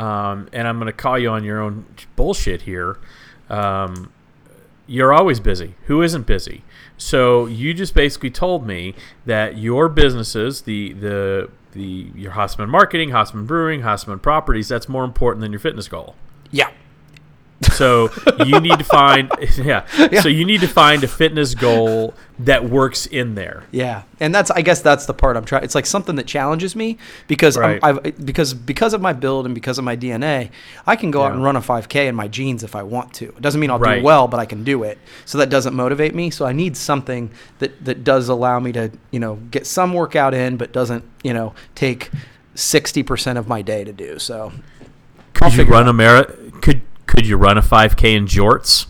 um, 0.00 0.48
and 0.54 0.66
I'm 0.66 0.78
going 0.78 0.86
to 0.86 0.94
call 0.94 1.18
you 1.18 1.28
on 1.28 1.44
your 1.44 1.60
own 1.60 1.84
bullshit 2.16 2.62
here. 2.62 2.98
Um, 3.50 4.10
you're 4.86 5.12
always 5.12 5.38
busy. 5.40 5.74
Who 5.86 6.02
isn't 6.02 6.26
busy? 6.26 6.64
So 6.96 7.44
you 7.46 7.74
just 7.74 7.94
basically 7.94 8.30
told 8.30 8.66
me 8.66 8.94
that 9.26 9.58
your 9.58 9.88
businesses, 9.90 10.62
the 10.62 10.94
the 10.94 11.50
the 11.72 12.10
your 12.14 12.32
Hasseman 12.32 12.68
Marketing, 12.68 13.10
Hasseman 13.10 13.46
Brewing, 13.46 13.82
Hasseman 13.82 14.22
Properties, 14.22 14.68
that's 14.68 14.88
more 14.88 15.04
important 15.04 15.42
than 15.42 15.52
your 15.52 15.60
fitness 15.60 15.86
goal. 15.86 16.16
Yeah. 16.50 16.70
So 17.72 18.10
you 18.46 18.58
need 18.60 18.78
to 18.78 18.84
find 18.84 19.30
yeah. 19.58 19.86
Yeah. 20.10 20.20
So 20.22 20.28
you 20.28 20.44
need 20.44 20.60
to 20.62 20.66
find 20.68 21.04
a 21.04 21.08
fitness 21.08 21.54
goal 21.54 22.14
that 22.38 22.64
works 22.64 23.04
in 23.04 23.34
there. 23.34 23.64
Yeah, 23.70 24.04
and 24.18 24.34
that's 24.34 24.50
I 24.50 24.62
guess 24.62 24.80
that's 24.80 25.04
the 25.04 25.12
part 25.12 25.36
I'm 25.36 25.44
trying. 25.44 25.64
It's 25.64 25.74
like 25.74 25.84
something 25.84 26.16
that 26.16 26.26
challenges 26.26 26.74
me 26.74 26.96
because 27.28 27.58
Right. 27.58 27.78
I'm, 27.82 27.98
I've 28.02 28.24
because 28.24 28.54
because 28.54 28.94
of 28.94 29.02
my 29.02 29.12
build 29.12 29.44
and 29.44 29.54
because 29.54 29.76
of 29.78 29.84
my 29.84 29.94
DNA, 29.96 30.50
I 30.86 30.96
can 30.96 31.10
go 31.10 31.22
out 31.22 31.32
and 31.32 31.44
run 31.44 31.54
a 31.56 31.60
5K 31.60 32.06
in 32.08 32.14
my 32.14 32.28
jeans 32.28 32.62
if 32.64 32.74
I 32.74 32.82
want 32.82 33.12
to. 33.14 33.26
It 33.26 33.42
doesn't 33.42 33.60
mean 33.60 33.70
I'll 33.70 33.78
Right. 33.78 33.98
do 33.98 34.04
well, 34.04 34.26
but 34.26 34.40
I 34.40 34.46
can 34.46 34.64
do 34.64 34.82
it. 34.84 34.98
So 35.26 35.36
that 35.38 35.50
doesn't 35.50 35.74
motivate 35.74 36.14
me. 36.14 36.30
So 36.30 36.46
I 36.46 36.52
need 36.52 36.76
something 36.78 37.30
that 37.58 37.84
that 37.84 38.04
does 38.04 38.28
allow 38.30 38.58
me 38.58 38.72
to 38.72 38.90
you 39.10 39.20
know 39.20 39.36
get 39.50 39.66
some 39.66 39.92
workout 39.92 40.32
in, 40.32 40.56
but 40.56 40.72
doesn't 40.72 41.04
you 41.22 41.34
know 41.34 41.52
take 41.74 42.10
sixty 42.54 43.02
percent 43.02 43.38
of 43.38 43.48
my 43.48 43.60
day 43.60 43.84
to 43.84 43.92
do. 43.92 44.18
So 44.18 44.52
Could 45.34 45.44
I'll 45.44 45.52
you 45.52 45.64
run 45.64 45.88
a 45.88 45.92
mara- 45.92 46.32
Could 46.62 46.80
could 47.10 47.26
you 47.26 47.36
run 47.36 47.58
a 47.58 47.62
5K 47.62 48.14
in 48.16 48.26
jorts? 48.26 48.86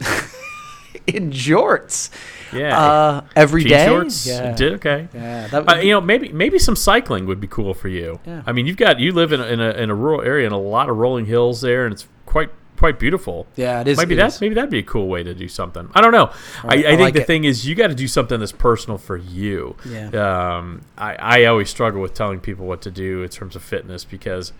in 1.06 1.30
jorts, 1.30 2.10
Yeah. 2.52 2.78
uh, 2.78 3.20
every 3.36 3.62
Jean 3.62 3.70
day. 3.70 3.86
shorts. 3.86 4.26
Yeah. 4.26 4.52
Did- 4.54 4.72
okay. 4.74 5.08
Yeah, 5.12 5.46
that 5.48 5.68
Uh, 5.68 5.74
you 5.76 5.90
know, 5.90 6.00
maybe 6.00 6.30
maybe 6.32 6.58
some 6.58 6.76
cycling 6.76 7.26
would 7.26 7.40
be 7.40 7.46
cool 7.46 7.74
for 7.74 7.88
you. 7.88 8.20
Yeah. 8.26 8.42
I 8.46 8.52
mean, 8.52 8.66
you've 8.66 8.76
got 8.76 9.00
you 9.00 9.12
live 9.12 9.32
in 9.32 9.40
a, 9.40 9.44
in 9.46 9.60
a 9.60 9.70
in 9.72 9.90
a 9.90 9.94
rural 9.94 10.22
area 10.22 10.46
and 10.46 10.54
a 10.54 10.58
lot 10.58 10.88
of 10.88 10.96
rolling 10.96 11.26
hills 11.26 11.60
there, 11.60 11.84
and 11.84 11.92
it's 11.92 12.06
quite 12.26 12.50
quite 12.76 12.98
beautiful. 12.98 13.46
yeah, 13.56 13.80
it 13.80 13.88
is. 13.88 13.98
maybe 13.98 14.14
it 14.14 14.16
that's 14.18 14.36
is. 14.36 14.40
maybe 14.40 14.54
that'd 14.54 14.70
be 14.70 14.78
a 14.80 14.82
cool 14.82 15.06
way 15.08 15.22
to 15.22 15.32
do 15.34 15.48
something. 15.48 15.88
I 15.94 16.00
don't 16.00 16.12
know. 16.12 16.30
Right, 16.64 16.84
I, 16.84 16.88
I, 16.90 16.92
I 16.92 16.96
think 16.96 17.00
like 17.00 17.14
the 17.14 17.20
it. 17.20 17.26
thing 17.26 17.44
is 17.44 17.66
you 17.66 17.74
got 17.74 17.88
to 17.88 17.94
do 17.94 18.08
something 18.08 18.38
that's 18.40 18.52
personal 18.52 18.98
for 18.98 19.16
you. 19.16 19.76
Yeah. 19.88 20.08
Um, 20.56 20.82
I 20.96 21.14
I 21.14 21.44
always 21.44 21.68
struggle 21.70 22.00
with 22.00 22.14
telling 22.14 22.40
people 22.40 22.66
what 22.66 22.80
to 22.82 22.90
do 22.90 23.22
in 23.22 23.28
terms 23.28 23.54
of 23.56 23.62
fitness 23.62 24.04
because 24.04 24.52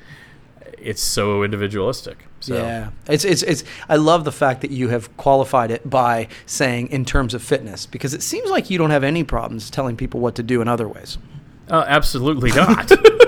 it's 0.78 1.02
so 1.02 1.42
individualistic. 1.42 2.26
So. 2.40 2.56
Yeah, 2.56 2.90
it's 3.09 3.25
it's 3.25 3.42
it's. 3.42 3.64
I 3.88 3.97
love 3.97 4.25
the 4.25 4.33
fact 4.33 4.61
that 4.61 4.71
you 4.71 4.88
have 4.88 5.14
qualified 5.16 5.71
it 5.71 5.88
by 5.88 6.28
saying 6.47 6.88
in 6.88 7.04
terms 7.04 7.33
of 7.33 7.42
fitness 7.42 7.87
because 7.87 8.12
it 8.12 8.23
seems 8.23 8.50
like 8.50 8.68
you 8.68 8.76
don't 8.76 8.90
have 8.90 9.04
any 9.04 9.25
problems 9.25 9.71
telling 9.71 9.97
people 9.97 10.21
what 10.21 10.35
to 10.35 10.42
do 10.42 10.61
in 10.61 10.68
other 10.68 10.87
ways. 10.87 11.16
Uh, 11.71 11.85
absolutely 11.87 12.52
not. 12.52 12.90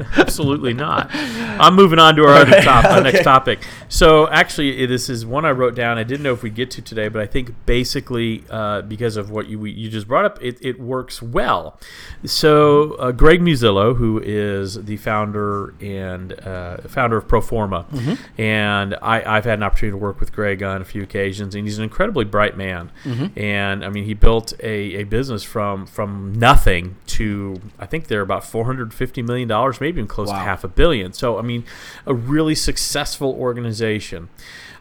absolutely 0.16 0.74
not. 0.74 1.08
I'm 1.12 1.74
moving 1.74 1.98
on 1.98 2.16
to 2.16 2.22
our 2.24 2.34
other 2.34 2.60
top, 2.62 2.84
our 2.84 3.02
next 3.02 3.22
topic. 3.22 3.60
So 3.88 4.28
actually, 4.28 4.86
this 4.86 5.08
is 5.08 5.26
one 5.26 5.44
I 5.44 5.50
wrote 5.50 5.74
down. 5.74 5.98
I 5.98 6.04
didn't 6.04 6.22
know 6.22 6.32
if 6.32 6.42
we'd 6.42 6.54
get 6.54 6.70
to 6.72 6.82
today, 6.82 7.08
but 7.08 7.20
I 7.22 7.26
think 7.26 7.54
basically 7.66 8.44
uh, 8.50 8.82
because 8.82 9.16
of 9.16 9.30
what 9.30 9.48
you 9.48 9.58
we, 9.58 9.70
you 9.72 9.90
just 9.90 10.06
brought 10.08 10.24
up, 10.24 10.38
it, 10.42 10.58
it 10.60 10.80
works 10.80 11.20
well. 11.20 11.78
So 12.24 12.92
uh, 12.94 13.12
Greg 13.12 13.40
Muzzillo, 13.40 13.96
who 13.96 14.20
is 14.24 14.82
the 14.84 14.96
founder 14.96 15.74
and 15.80 16.32
uh, 16.40 16.78
founder 16.88 17.16
of 17.16 17.26
Proforma, 17.26 17.84
and 18.38 18.94
I, 19.02 19.22
I've 19.36 19.44
had 19.44 19.58
an 19.58 19.62
opportunity 19.62 19.92
to 19.92 19.98
work 19.98 20.20
with 20.20 20.32
Greg 20.32 20.62
on 20.62 20.80
a 20.80 20.84
few 20.84 21.02
occasions, 21.02 21.54
and 21.54 21.66
he's 21.66 21.78
an 21.78 21.84
incredibly 21.84 22.24
bright 22.24 22.56
man. 22.56 22.90
And 23.36 23.84
I 23.84 23.88
mean, 23.88 24.04
he 24.04 24.14
built 24.14 24.52
a, 24.62 25.00
a 25.00 25.04
business 25.04 25.42
from 25.42 25.86
from 25.86 26.32
nothing 26.34 26.96
to 27.06 27.60
I 27.78 27.86
think 27.86 28.06
they're 28.06 28.20
about 28.22 28.44
four 28.44 28.64
hundred 28.66 28.94
fifty 28.94 29.22
million 29.22 29.48
dollars, 29.48 29.80
maybe 29.80 29.89
maybe 29.90 30.00
even 30.00 30.08
close 30.08 30.28
to 30.28 30.36
half 30.36 30.64
a 30.64 30.68
billion. 30.68 31.12
So, 31.12 31.38
I 31.38 31.42
mean, 31.42 31.64
a 32.06 32.14
really 32.14 32.54
successful 32.54 33.32
organization. 33.32 34.28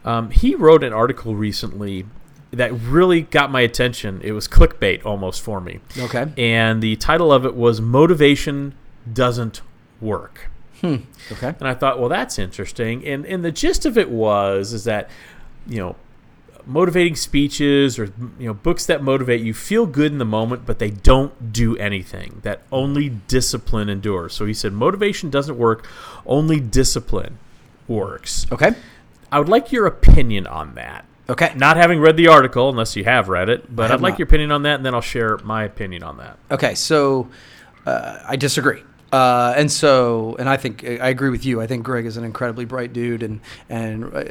Um, 0.06 0.32
he 0.32 0.56
wrote 0.56 0.84
an 0.84 0.94
article 0.94 1.36
recently 1.36 2.06
that 2.51 2.72
really 2.72 3.22
got 3.24 3.51
my 3.51 3.62
attention. 3.62 4.22
It 4.24 4.32
was 4.32 4.48
clickbait 4.48 5.06
almost 5.06 5.42
for 5.42 5.60
me. 5.62 5.80
Okay. 5.98 6.32
And 6.38 6.82
the 6.82 6.96
title 6.96 7.32
of 7.32 7.46
it 7.46 7.56
was 7.56 7.82
Motivation 7.82 8.74
Doesn't 9.12 9.62
Work. 10.01 10.50
Hmm. 10.82 10.98
Okay. 11.32 11.54
And 11.60 11.68
I 11.68 11.74
thought, 11.74 12.00
well, 12.00 12.10
that's 12.10 12.39
interesting. 12.39 13.06
And 13.06 13.25
and 13.25 13.44
the 13.44 13.51
gist 13.51 13.86
of 13.86 13.98
it 13.98 14.10
was 14.10 14.72
is 14.72 14.86
that, 14.86 15.10
you 15.68 15.78
know, 15.78 15.96
motivating 16.70 17.16
speeches 17.16 17.98
or 17.98 18.06
you 18.38 18.48
know 18.48 18.54
books 18.54 18.86
that 18.86 19.04
motivate 19.04 19.42
you 19.42 19.54
feel 19.54 19.86
good 19.86 20.12
in 20.12 20.18
the 20.20 20.26
moment, 20.26 20.66
but 20.66 20.80
they 20.80 20.90
don't 20.92 21.52
do 21.52 21.76
anything. 21.78 22.40
That 22.44 22.62
only 22.72 23.10
discipline 23.10 23.90
endures. 23.90 24.34
So 24.34 24.46
he 24.46 24.54
said, 24.54 24.72
motivation 24.72 25.30
doesn't 25.30 25.58
work. 25.58 25.88
Only 26.26 26.60
discipline 26.60 27.40
works. 27.88 28.46
Okay. 28.52 28.72
I 29.32 29.40
would 29.40 29.50
like 29.50 29.72
your 29.72 29.86
opinion 29.86 30.48
on 30.48 30.76
that. 30.76 31.06
Okay. 31.28 31.54
Not 31.56 31.78
having 31.78 32.00
read 32.00 32.18
the 32.18 32.28
article, 32.28 32.70
unless 32.70 32.96
you 32.96 33.04
have 33.04 33.30
read 33.30 33.50
it, 33.50 33.76
but 33.76 33.92
I'd 33.92 34.02
like 34.02 34.14
not. 34.14 34.20
your 34.20 34.28
opinion 34.28 34.52
on 34.52 34.64
that, 34.64 34.76
and 34.76 34.86
then 34.86 34.96
I'll 34.96 35.02
share 35.02 35.38
my 35.40 35.64
opinion 35.64 36.04
on 36.04 36.18
that. 36.18 36.38
Okay, 36.50 36.74
so 36.74 37.30
uh, 37.86 38.20
I 38.28 38.36
disagree. 38.36 38.82
Uh, 39.12 39.54
and 39.58 39.72
so, 39.72 40.36
and 40.38 40.48
I 40.48 40.58
think 40.58 40.84
I 40.84 41.10
agree 41.10 41.30
with 41.30 41.46
you. 41.46 41.62
I 41.62 41.68
think 41.68 41.84
Greg 41.84 42.06
is 42.06 42.18
an 42.18 42.24
incredibly 42.24 42.66
bright 42.66 42.94
dude, 42.94 43.24
and 43.24 43.42
and 43.70 44.13
uh, 44.13 44.24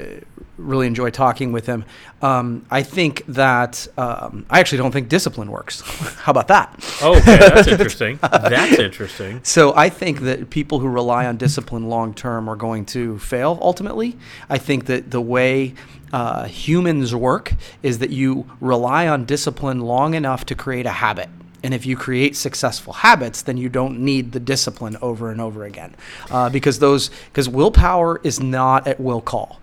really 0.57 0.87
enjoy 0.87 1.11
talking 1.11 1.53
with 1.53 1.67
him. 1.67 1.85
Um, 2.23 2.65
I 2.71 2.83
think 2.83 3.25
that 3.27 3.87
um, 3.97 4.47
I 4.51 4.61
actually 4.61 4.79
don't 4.79 4.93
think 4.93 5.09
discipline 5.09 5.51
works. 5.51 5.81
How 6.19 6.31
about 6.31 6.49
that? 6.49 6.75
Oh, 7.03 7.17
okay, 7.19 7.39
that's 7.39 7.69
interesting. 7.69 8.19
That's 8.23 8.79
interesting. 8.79 9.41
So 9.43 9.75
I 9.75 9.89
think 9.89 10.21
that 10.21 10.51
people 10.51 10.79
who 10.79 10.89
rely 10.89 11.27
on 11.27 11.37
discipline 11.37 11.89
long 11.89 12.15
term 12.15 12.49
are 12.49 12.57
going 12.57 12.85
to 12.87 13.19
fail 13.19 13.59
ultimately. 13.61 14.17
I 14.49 14.59
think 14.59 14.87
that 14.87 15.11
the 15.11 15.21
way 15.21 15.75
uh, 16.13 16.45
humans 16.45 17.15
work 17.15 17.53
is 17.83 17.99
that 17.99 18.11
you 18.11 18.49
rely 18.61 19.09
on 19.09 19.25
discipline 19.25 19.81
long 19.81 20.15
enough 20.15 20.47
to 20.47 20.55
create 20.55 20.87
a 20.87 20.91
habit. 20.91 21.29
And 21.63 21.75
if 21.75 21.85
you 21.87 21.97
create 21.97 22.37
successful 22.37 22.93
habits, 22.93 23.43
then 23.43 23.57
you 23.57 23.69
don't 23.69 24.01
need 24.01 24.33
the 24.33 24.41
discipline 24.41 24.97
over 25.03 25.31
and 25.31 25.41
over 25.41 25.65
again, 25.65 25.95
uh, 26.31 26.49
because 26.51 26.79
those 26.79 27.11
because 27.27 27.49
willpower 27.49 28.21
is 28.23 28.41
not 28.41 28.87
at 28.87 29.01
will 29.01 29.21
call 29.21 29.61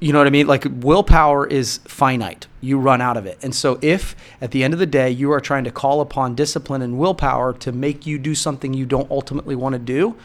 you 0.00 0.12
know 0.12 0.18
what 0.18 0.26
I 0.26 0.30
mean? 0.30 0.46
Like 0.46 0.66
willpower 0.70 1.46
is 1.46 1.78
finite. 1.84 2.46
You 2.60 2.78
run 2.78 3.00
out 3.00 3.16
of 3.16 3.26
it. 3.26 3.38
And 3.42 3.54
so 3.54 3.78
if 3.82 4.16
at 4.40 4.50
the 4.50 4.64
end 4.64 4.72
of 4.72 4.80
the 4.80 4.86
day 4.86 5.10
you 5.10 5.30
are 5.32 5.40
trying 5.40 5.64
to 5.64 5.70
call 5.70 6.00
upon 6.00 6.34
discipline 6.34 6.82
and 6.82 6.98
willpower 6.98 7.52
to 7.54 7.72
make 7.72 8.06
you 8.06 8.18
do 8.18 8.34
something 8.34 8.72
you 8.72 8.86
don't 8.86 9.10
ultimately 9.10 9.54
want 9.54 9.74
to 9.74 9.78
do, 9.78 10.16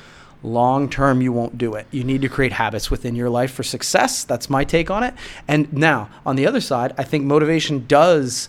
long 0.43 0.89
term 0.89 1.21
you 1.21 1.33
won't 1.33 1.57
do 1.57 1.73
it. 1.73 1.87
You 1.91 2.03
need 2.03 2.21
to 2.21 2.29
create 2.29 2.53
habits 2.53 2.89
within 2.89 3.15
your 3.15 3.29
life 3.29 3.51
for 3.51 3.63
success. 3.63 4.23
That's 4.23 4.49
my 4.49 4.63
take 4.63 4.89
on 4.89 5.03
it. 5.03 5.13
And 5.47 5.71
now, 5.73 6.09
on 6.25 6.37
the 6.37 6.47
other 6.47 6.61
side, 6.61 6.93
I 6.97 7.03
think 7.03 7.25
motivation 7.25 7.85
does 7.85 8.47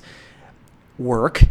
work 0.99 1.45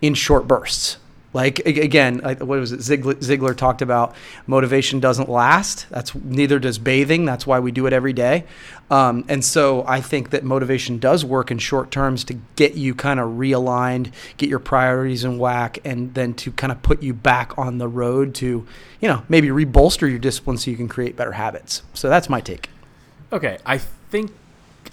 in 0.00 0.14
short 0.14 0.46
bursts. 0.46 0.98
Like 1.34 1.58
again, 1.66 2.20
what 2.20 2.40
was 2.40 2.72
it? 2.72 2.80
Ziglar, 2.80 3.14
Ziglar 3.16 3.54
talked 3.54 3.82
about 3.82 4.16
motivation 4.46 4.98
doesn't 4.98 5.28
last. 5.28 5.86
That's 5.90 6.14
neither 6.14 6.58
does 6.58 6.78
bathing. 6.78 7.26
That's 7.26 7.46
why 7.46 7.60
we 7.60 7.70
do 7.70 7.86
it 7.86 7.92
every 7.92 8.14
day. 8.14 8.44
Um, 8.90 9.26
and 9.28 9.44
so 9.44 9.84
I 9.86 10.00
think 10.00 10.30
that 10.30 10.42
motivation 10.42 10.98
does 10.98 11.26
work 11.26 11.50
in 11.50 11.58
short 11.58 11.90
terms 11.90 12.24
to 12.24 12.34
get 12.56 12.74
you 12.74 12.94
kind 12.94 13.20
of 13.20 13.32
realigned, 13.32 14.10
get 14.38 14.48
your 14.48 14.58
priorities 14.58 15.22
in 15.22 15.38
whack, 15.38 15.78
and 15.84 16.14
then 16.14 16.32
to 16.34 16.50
kind 16.50 16.72
of 16.72 16.80
put 16.82 17.02
you 17.02 17.12
back 17.12 17.56
on 17.58 17.76
the 17.76 17.88
road 17.88 18.34
to, 18.36 18.66
you 18.98 19.08
know, 19.08 19.22
maybe 19.28 19.48
rebolster 19.48 20.08
your 20.08 20.18
discipline 20.18 20.56
so 20.56 20.70
you 20.70 20.78
can 20.78 20.88
create 20.88 21.14
better 21.14 21.32
habits. 21.32 21.82
So 21.92 22.08
that's 22.08 22.30
my 22.30 22.40
take. 22.40 22.70
Okay, 23.30 23.58
I 23.66 23.76
think 23.76 24.32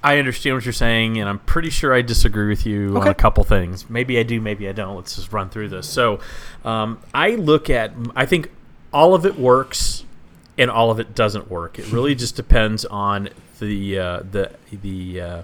I 0.06 0.20
understand 0.20 0.56
what 0.56 0.66
you're 0.66 0.72
saying, 0.72 1.18
and 1.18 1.28
I'm 1.28 1.40
pretty 1.40 1.72
sure 1.72 1.92
I 1.92 2.04
disagree 2.04 2.48
with 2.48 2.64
you 2.64 2.96
on 2.96 3.08
a 3.08 3.16
couple 3.16 3.44
things. 3.44 3.90
Maybe 3.90 4.20
I 4.20 4.24
do, 4.24 4.40
maybe 4.40 4.70
I 4.70 4.72
don't. 4.72 4.96
Let's 4.96 5.16
just 5.16 5.34
run 5.34 5.50
through 5.50 5.70
this. 5.70 5.90
So, 5.90 6.20
um, 6.64 7.02
I 7.12 7.32
look 7.32 7.72
at, 7.72 7.92
I 8.16 8.28
think 8.28 8.52
all 8.94 9.16
of 9.16 9.26
it 9.26 9.40
works, 9.40 10.06
and 10.60 10.70
all 10.70 10.92
of 10.92 11.00
it 11.00 11.16
doesn't 11.16 11.50
work. 11.50 11.80
It 11.80 11.92
really 11.92 12.14
just 12.24 12.36
depends 12.36 12.86
on 12.86 13.30
the 13.60 13.98
uh, 13.98 14.20
the 14.30 14.52
the 14.72 15.22
uh, 15.22 15.42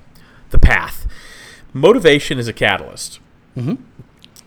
the 0.52 0.60
path. 0.60 1.08
Motivation 1.74 2.38
is 2.38 2.48
a 2.48 2.54
catalyst. 2.54 3.20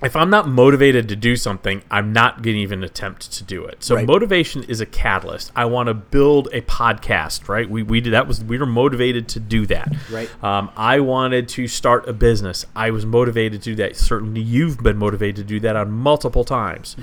If 0.04 0.16
I'm 0.16 0.28
not 0.28 0.46
motivated 0.46 1.08
to 1.08 1.16
do 1.16 1.34
something, 1.34 1.82
I'm 1.90 2.12
not 2.12 2.42
going 2.42 2.56
to 2.56 2.60
even 2.60 2.84
attempt 2.84 3.32
to 3.32 3.42
do 3.42 3.64
it. 3.64 3.82
So 3.82 3.94
Right. 3.94 4.06
motivation 4.06 4.62
is 4.64 4.80
a 4.82 4.86
catalyst. 4.86 5.50
I 5.56 5.64
want 5.64 5.86
to 5.86 5.94
build 5.94 6.48
a 6.52 6.60
podcast, 6.60 7.48
right? 7.48 7.68
We, 7.68 7.82
we 7.82 8.02
did 8.02 8.12
that 8.12 8.28
was 8.28 8.44
we 8.44 8.58
were 8.58 8.66
motivated 8.66 9.28
to 9.28 9.40
do 9.40 9.64
that. 9.66 9.90
Right. 10.10 10.28
Um, 10.44 10.70
I 10.76 11.00
wanted 11.00 11.48
to 11.50 11.66
start 11.66 12.06
a 12.06 12.12
business. 12.12 12.66
I 12.76 12.90
was 12.90 13.06
motivated 13.06 13.62
to 13.62 13.70
do 13.70 13.74
that. 13.76 13.96
Certainly, 13.96 14.42
you've 14.42 14.78
been 14.82 14.98
motivated 14.98 15.36
to 15.36 15.44
do 15.44 15.58
that 15.60 15.74
on 15.74 15.90
multiple 15.90 16.44
times, 16.44 16.96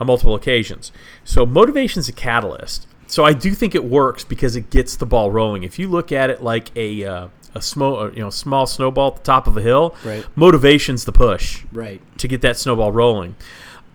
on 0.00 0.06
multiple 0.06 0.34
occasions. 0.34 0.92
So 1.24 1.44
motivation 1.44 2.00
is 2.00 2.08
a 2.08 2.12
catalyst. 2.12 2.86
So 3.06 3.24
I 3.24 3.34
do 3.34 3.52
think 3.52 3.74
it 3.74 3.84
works 3.84 4.24
because 4.24 4.56
it 4.56 4.70
gets 4.70 4.96
the 4.96 5.06
ball 5.06 5.30
rolling. 5.30 5.62
If 5.62 5.78
you 5.78 5.88
look 5.88 6.10
at 6.10 6.30
it 6.30 6.42
like 6.42 6.74
a 6.76 7.04
uh, 7.04 7.28
a 7.56 7.62
small 7.62 7.98
uh, 7.98 8.10
you 8.10 8.20
know 8.20 8.30
small 8.30 8.66
snowball 8.66 9.08
at 9.08 9.16
the 9.16 9.22
top 9.22 9.46
of 9.46 9.56
a 9.56 9.62
hill, 9.62 9.94
Right. 10.04 10.24
motivation's 10.36 11.04
the 11.04 11.12
push 11.12 11.64
Right. 11.72 12.00
to 12.18 12.28
get 12.28 12.40
that 12.42 12.56
snowball 12.56 12.92
rolling. 12.92 13.34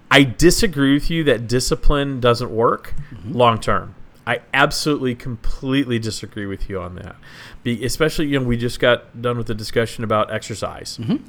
I 0.10 0.24
disagree 0.24 0.94
with 0.94 1.10
you 1.10 1.24
that 1.24 1.48
discipline 1.48 2.20
doesn't 2.20 2.52
work 2.52 2.94
mm-hmm. 3.14 3.32
long 3.32 3.60
term. 3.60 3.96
I 4.28 4.42
absolutely, 4.54 5.16
completely 5.16 5.98
disagree 6.00 6.46
with 6.46 6.70
you 6.70 6.80
on 6.80 6.96
that. 6.96 7.16
Be, 7.64 7.84
especially, 7.84 8.28
you 8.28 8.40
know, 8.40 8.46
we 8.46 8.56
just 8.58 8.80
got 8.80 9.22
done 9.22 9.38
with 9.38 9.48
the 9.48 9.56
discussion 9.56 10.04
about 10.04 10.32
exercise. 10.32 10.98
Mm-hmm. 10.98 11.26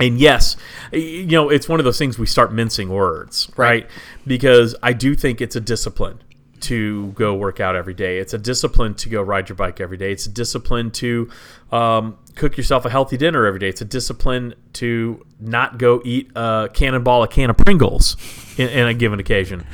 And 0.00 0.20
yes, 0.20 0.56
you 0.92 1.26
know, 1.26 1.48
it's 1.48 1.68
one 1.68 1.80
of 1.80 1.84
those 1.84 1.98
things 1.98 2.18
we 2.18 2.26
start 2.26 2.52
mincing 2.52 2.88
words, 2.88 3.50
right? 3.56 3.68
Right. 3.68 3.90
Because 4.26 4.76
I 4.82 4.92
do 4.92 5.14
think 5.14 5.40
it's 5.40 5.56
a 5.56 5.60
discipline 5.60 6.20
to 6.62 7.08
go 7.12 7.34
work 7.34 7.60
out 7.60 7.76
every 7.76 7.94
day. 7.94 8.18
It's 8.18 8.34
a 8.34 8.38
discipline 8.38 8.94
to 8.96 9.08
go 9.08 9.22
ride 9.22 9.48
your 9.48 9.56
bike 9.56 9.80
every 9.80 9.96
day. 9.96 10.12
It's 10.12 10.26
a 10.26 10.30
discipline 10.30 10.90
to 10.92 11.30
um, 11.72 12.18
cook 12.34 12.56
yourself 12.56 12.84
a 12.84 12.90
healthy 12.90 13.16
dinner 13.16 13.46
every 13.46 13.60
day. 13.60 13.68
It's 13.68 13.80
a 13.80 13.86
discipline 13.86 14.54
to 14.74 15.24
not 15.40 15.78
go 15.78 16.02
eat 16.04 16.30
a 16.34 16.68
cannonball, 16.72 17.22
a 17.22 17.28
can 17.28 17.50
of 17.50 17.56
Pringles 17.56 18.16
in, 18.58 18.68
in 18.68 18.86
a 18.86 18.94
given 18.94 19.20
occasion. 19.20 19.66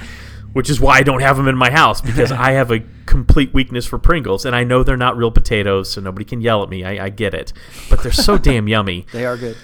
Which 0.52 0.70
is 0.70 0.80
why 0.80 0.98
I 0.98 1.02
don't 1.02 1.20
have 1.20 1.36
them 1.36 1.48
in 1.48 1.56
my 1.56 1.70
house 1.70 2.00
because 2.00 2.30
I 2.32 2.52
have 2.52 2.70
a 2.70 2.80
complete 3.06 3.52
weakness 3.52 3.86
for 3.86 3.98
Pringles, 3.98 4.44
and 4.44 4.54
I 4.54 4.62
know 4.62 4.84
they're 4.84 4.96
not 4.96 5.16
real 5.16 5.32
potatoes, 5.32 5.90
so 5.90 6.00
nobody 6.00 6.24
can 6.24 6.40
yell 6.40 6.62
at 6.62 6.68
me. 6.68 6.84
I, 6.84 7.06
I 7.06 7.08
get 7.08 7.34
it, 7.34 7.52
but 7.90 8.02
they're 8.02 8.12
so 8.12 8.38
damn 8.50 8.68
yummy. 8.68 9.06
They 9.12 9.26
are 9.26 9.36
good. 9.36 9.56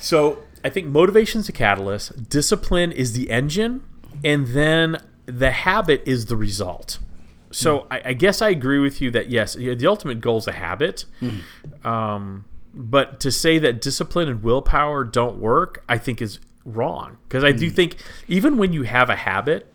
So 0.00 0.42
I 0.64 0.68
think 0.68 0.88
motivation's 0.88 1.48
a 1.48 1.52
catalyst, 1.52 2.28
discipline 2.28 2.90
is 2.90 3.12
the 3.12 3.30
engine, 3.30 3.84
and 4.24 4.48
then 4.48 5.00
the 5.26 5.50
habit 5.50 6.02
is 6.06 6.26
the 6.26 6.36
result. 6.36 6.98
So 7.50 7.80
hmm. 7.80 7.92
I, 7.92 8.02
I 8.06 8.12
guess 8.14 8.42
I 8.42 8.50
agree 8.50 8.78
with 8.78 9.00
you 9.00 9.10
that 9.12 9.30
yes, 9.30 9.54
the 9.54 9.86
ultimate 9.86 10.20
goal 10.20 10.38
is 10.38 10.46
a 10.46 10.52
habit. 10.52 11.04
Hmm. 11.20 11.86
Um, 11.86 12.44
but 12.74 13.20
to 13.20 13.30
say 13.30 13.58
that 13.58 13.80
discipline 13.80 14.28
and 14.28 14.42
willpower 14.42 15.04
don't 15.04 15.38
work, 15.38 15.82
I 15.88 15.98
think 15.98 16.20
is 16.20 16.38
wrong 16.64 17.18
because 17.28 17.44
I 17.44 17.52
do 17.52 17.68
hmm. 17.68 17.74
think 17.74 17.96
even 18.28 18.56
when 18.56 18.72
you 18.72 18.82
have 18.82 19.10
a 19.10 19.16
habit, 19.16 19.72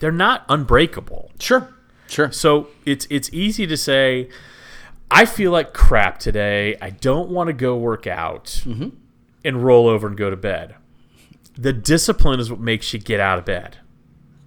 they're 0.00 0.10
not 0.10 0.44
unbreakable. 0.48 1.30
Sure. 1.38 1.72
Sure. 2.08 2.30
So 2.30 2.68
it's 2.84 3.06
it's 3.08 3.30
easy 3.32 3.66
to 3.66 3.76
say, 3.76 4.28
I 5.10 5.24
feel 5.24 5.50
like 5.52 5.72
crap 5.72 6.18
today. 6.18 6.76
I 6.80 6.90
don't 6.90 7.30
want 7.30 7.48
to 7.48 7.52
go 7.52 7.76
work 7.76 8.06
out 8.06 8.46
mm-hmm. 8.66 8.88
and 9.44 9.64
roll 9.64 9.88
over 9.88 10.06
and 10.08 10.16
go 10.16 10.28
to 10.28 10.36
bed. 10.36 10.74
The 11.54 11.72
discipline 11.72 12.40
is 12.40 12.50
what 12.50 12.60
makes 12.60 12.92
you 12.92 12.98
get 12.98 13.20
out 13.20 13.38
of 13.38 13.44
bed. 13.44 13.78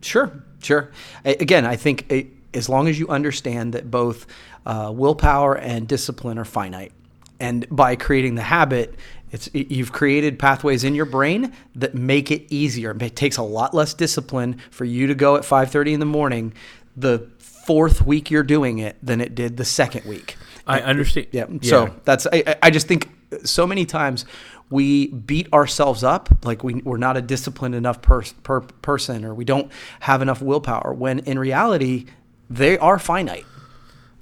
Sure, 0.06 0.32
sure. 0.62 0.92
Again, 1.24 1.66
I 1.66 1.76
think 1.76 2.06
it, 2.12 2.28
as 2.54 2.70
long 2.70 2.88
as 2.88 3.00
you 3.00 3.08
understand 3.10 3.74
that 3.74 3.90
both 3.90 4.26
uh, 4.66 4.92
willpower 4.94 5.56
and 5.58 5.88
discipline 5.88 6.38
are 6.38 6.46
finite, 6.46 6.92
and 7.40 7.66
by 7.70 7.96
creating 7.96 8.36
the 8.36 8.42
habit, 8.44 8.96
it's 9.32 9.50
you've 9.54 9.92
created 9.92 10.40
pathways 10.40 10.84
in 10.84 10.96
your 10.96 11.06
brain 11.06 11.52
that 11.76 11.96
make 11.96 12.32
it 12.32 12.46
easier. 12.54 12.96
It 13.00 13.16
takes 13.16 13.38
a 13.38 13.44
lot 13.44 13.74
less 13.74 13.94
discipline 13.94 14.58
for 14.72 14.86
you 14.86 15.08
to 15.08 15.16
go 15.16 15.36
at 15.36 15.44
5:30 15.44 15.94
in 15.94 16.00
the 16.00 16.06
morning 16.06 16.54
the 16.96 17.28
fourth 17.40 18.06
week 18.06 18.32
you're 18.32 18.44
doing 18.44 18.78
it 18.78 18.96
than 19.04 19.20
it 19.20 19.36
did 19.36 19.58
the 19.58 19.66
second 19.66 20.06
week. 20.06 20.38
I 20.68 20.80
understand. 20.82 21.28
Yeah. 21.32 21.46
So 21.62 21.96
that's 22.06 22.26
I- 22.32 22.56
I 22.62 22.70
just 22.70 22.88
think 22.88 23.10
so 23.44 23.66
many 23.68 23.86
times 23.86 24.26
we 24.70 25.08
beat 25.08 25.52
ourselves 25.54 26.04
up 26.04 26.44
like 26.44 26.64
we, 26.64 26.76
we're 26.76 26.98
not 26.98 27.18
a 27.18 27.22
disciplined 27.22 27.76
enough 27.76 28.02
pers- 28.02 28.34
per, 28.44 28.62
person 28.62 29.24
or 29.24 29.34
we 29.34 29.46
don't 29.46 29.72
have 30.02 30.22
enough 30.22 30.42
willpower 30.42 30.94
when 30.94 31.20
in 31.20 31.38
reality 31.38 32.06
they 32.50 32.78
are 32.78 32.98
finite. 33.00 33.46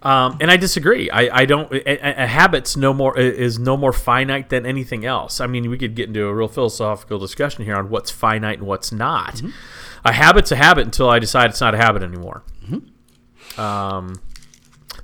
Um, 0.01 0.38
and 0.41 0.51
I 0.51 0.57
disagree. 0.57 1.10
I, 1.10 1.41
I 1.43 1.45
don't. 1.45 1.72
A, 1.72 2.24
a- 2.24 2.27
habit's 2.27 2.75
no 2.75 2.93
more 2.93 3.17
is 3.17 3.57
no 3.57 3.77
more 3.77 3.93
finite 3.93 4.50
than 4.50 4.65
anything 4.65 5.05
else. 5.05 5.39
I 5.39 5.48
mean, 5.48 5.69
we 5.69 5.77
could 5.77 5.95
get 5.95 6.10
into 6.10 6.25
a 6.25 6.33
real 6.33 6.50
philosophical 6.50 7.19
discussion 7.19 7.63
here 7.63 7.77
on 7.77 7.89
what's 7.89 8.12
finite 8.12 8.57
and 8.57 8.67
what's 8.67 8.91
not. 8.91 9.41
a 10.03 10.12
habit's 10.12 10.51
a 10.51 10.57
habit 10.57 10.83
until 10.83 11.10
I 11.10 11.19
decide 11.19 11.51
it's 11.51 11.62
not 11.62 11.74
a 11.74 11.77
habit 11.77 12.03
anymore. 12.03 12.43
Um, 13.57 14.22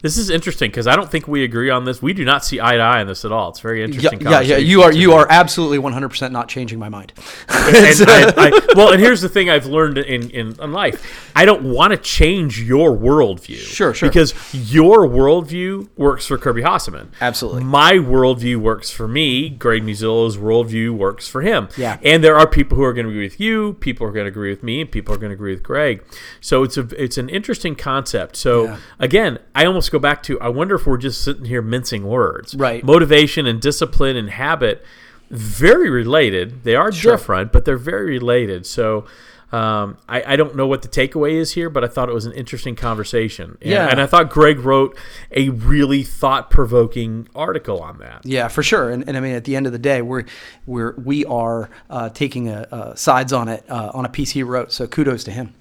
this 0.01 0.17
is 0.17 0.29
interesting 0.29 0.69
because 0.71 0.87
I 0.87 0.95
don't 0.95 1.09
think 1.11 1.27
we 1.27 1.43
agree 1.43 1.69
on 1.69 1.83
this. 1.85 2.01
We 2.01 2.13
do 2.13 2.23
not 2.23 2.45
see 2.45 2.59
eye 2.61 2.77
to 2.77 2.81
eye 2.81 3.01
on 3.01 3.07
this 3.07 3.25
at 3.25 3.31
all. 3.31 3.49
It's 3.49 3.59
very 3.59 3.79
Yeah, 3.79 3.85
interesting. 3.85 4.21
yeah, 4.21 4.39
yeah. 4.41 4.57
You 4.57 4.81
are 4.83 4.93
you 4.93 5.13
are 5.13 5.27
absolutely 5.29 5.77
100% 5.77 6.31
not 6.31 6.47
changing 6.47 6.79
my 6.79 6.89
mind. 6.89 7.13
and 7.49 7.57
I, 8.07 8.33
I, 8.37 8.59
well, 8.75 8.91
and 8.91 9.01
here's 9.01 9.21
the 9.21 9.29
thing 9.29 9.49
I've 9.49 9.65
learned 9.65 9.97
in, 9.97 10.29
in, 10.31 10.59
in 10.61 10.71
life. 10.71 11.31
I 11.35 11.45
don't 11.45 11.63
want 11.63 11.91
to 11.91 11.97
change 11.97 12.61
your 12.61 12.95
worldview. 12.95 13.57
Sure, 13.57 13.93
sure. 13.93 14.09
Because 14.09 14.33
your 14.53 15.07
worldview 15.07 15.89
works 15.97 16.25
for 16.25 16.37
Kirby 16.37 16.61
Hasseman. 16.61 17.07
Absolutely. 17.21 17.63
My 17.63 17.93
worldview 17.93 18.57
works 18.57 18.89
for 18.89 19.07
me. 19.07 19.49
Greg 19.49 19.83
Muzzillo's 19.83 20.37
worldview 20.37 20.91
works 20.95 21.27
for 21.27 21.41
him. 21.41 21.67
Yeah. 21.77 21.97
And 22.03 22.23
there 22.23 22.37
are 22.37 22.47
people 22.47 22.77
who 22.77 22.83
are 22.83 22.93
going 22.93 23.05
to 23.05 23.11
agree 23.11 23.23
with 23.25 23.39
you, 23.39 23.73
people 23.73 24.07
are 24.07 24.11
going 24.11 24.25
to 24.25 24.29
agree 24.29 24.49
with 24.49 24.63
me, 24.63 24.81
and 24.81 24.91
people 24.91 25.13
are 25.13 25.17
going 25.17 25.29
to 25.31 25.35
agree 25.35 25.53
with 25.53 25.63
Greg. 25.63 26.03
So 26.41 26.63
it's 26.63 26.77
a 26.77 26.81
it's 27.01 27.17
an 27.17 27.29
interesting 27.29 27.75
concept. 27.75 28.35
So 28.35 28.63
Yeah. 28.63 28.77
again, 28.99 29.39
I 29.55 29.65
almost 29.65 29.88
go 29.89 29.99
back 29.99 30.23
to 30.23 30.39
I 30.39 30.49
wonder 30.49 30.75
if 30.75 30.85
we're 30.85 30.97
just 30.97 31.23
sitting 31.23 31.45
here 31.45 31.61
mincing 31.61 32.03
words. 32.05 32.55
Right. 32.55 32.83
Motivation 32.83 33.45
and 33.47 33.61
discipline 33.61 34.15
and 34.17 34.29
habit 34.29 34.83
very 35.29 35.89
related. 35.89 36.63
They 36.63 36.75
are 36.75 36.91
Sure. 36.91 37.13
different, 37.13 37.51
but 37.51 37.65
they're 37.65 37.77
very 37.77 38.05
related. 38.17 38.65
So 38.65 39.05
um, 39.51 39.97
I, 40.07 40.33
I 40.33 40.35
don't 40.35 40.55
know 40.55 40.67
what 40.67 40.81
the 40.83 40.87
takeaway 40.87 41.33
is 41.33 41.53
here, 41.53 41.69
but 41.71 41.83
I 41.83 41.87
thought 41.87 42.07
it 42.07 42.13
was 42.13 42.25
an 42.25 42.33
interesting 42.33 42.75
conversation. 42.75 43.57
And, 43.61 43.71
Yeah. 43.71 43.87
and 43.89 43.99
I 43.99 44.05
thought 44.05 44.29
Greg 44.29 44.59
wrote 44.59 44.95
a 45.31 45.49
really 45.49 46.03
thought 46.03 46.49
provoking 46.51 47.27
article 47.35 47.79
on 47.81 47.97
that. 47.99 48.21
Yeah, 48.25 48.47
for 48.47 48.61
sure. 48.63 48.89
And, 48.91 49.07
and 49.07 49.17
I 49.17 49.19
mean, 49.19 49.33
at 49.35 49.45
the 49.45 49.55
end 49.55 49.65
of 49.65 49.71
the 49.71 49.79
day, 49.79 50.01
we're 50.03 50.25
we're 50.67 50.93
we 51.03 51.25
are 51.25 51.69
uh, 51.89 52.09
taking 52.09 52.47
a, 52.47 52.67
uh, 52.71 52.95
sides 52.95 53.33
on 53.33 53.47
it 53.47 53.63
uh, 53.69 53.89
on 53.93 54.05
a 54.05 54.09
piece 54.09 54.31
he 54.31 54.43
wrote. 54.43 54.71
So 54.71 54.85
kudos 54.87 55.23
to 55.25 55.31
him. 55.31 55.53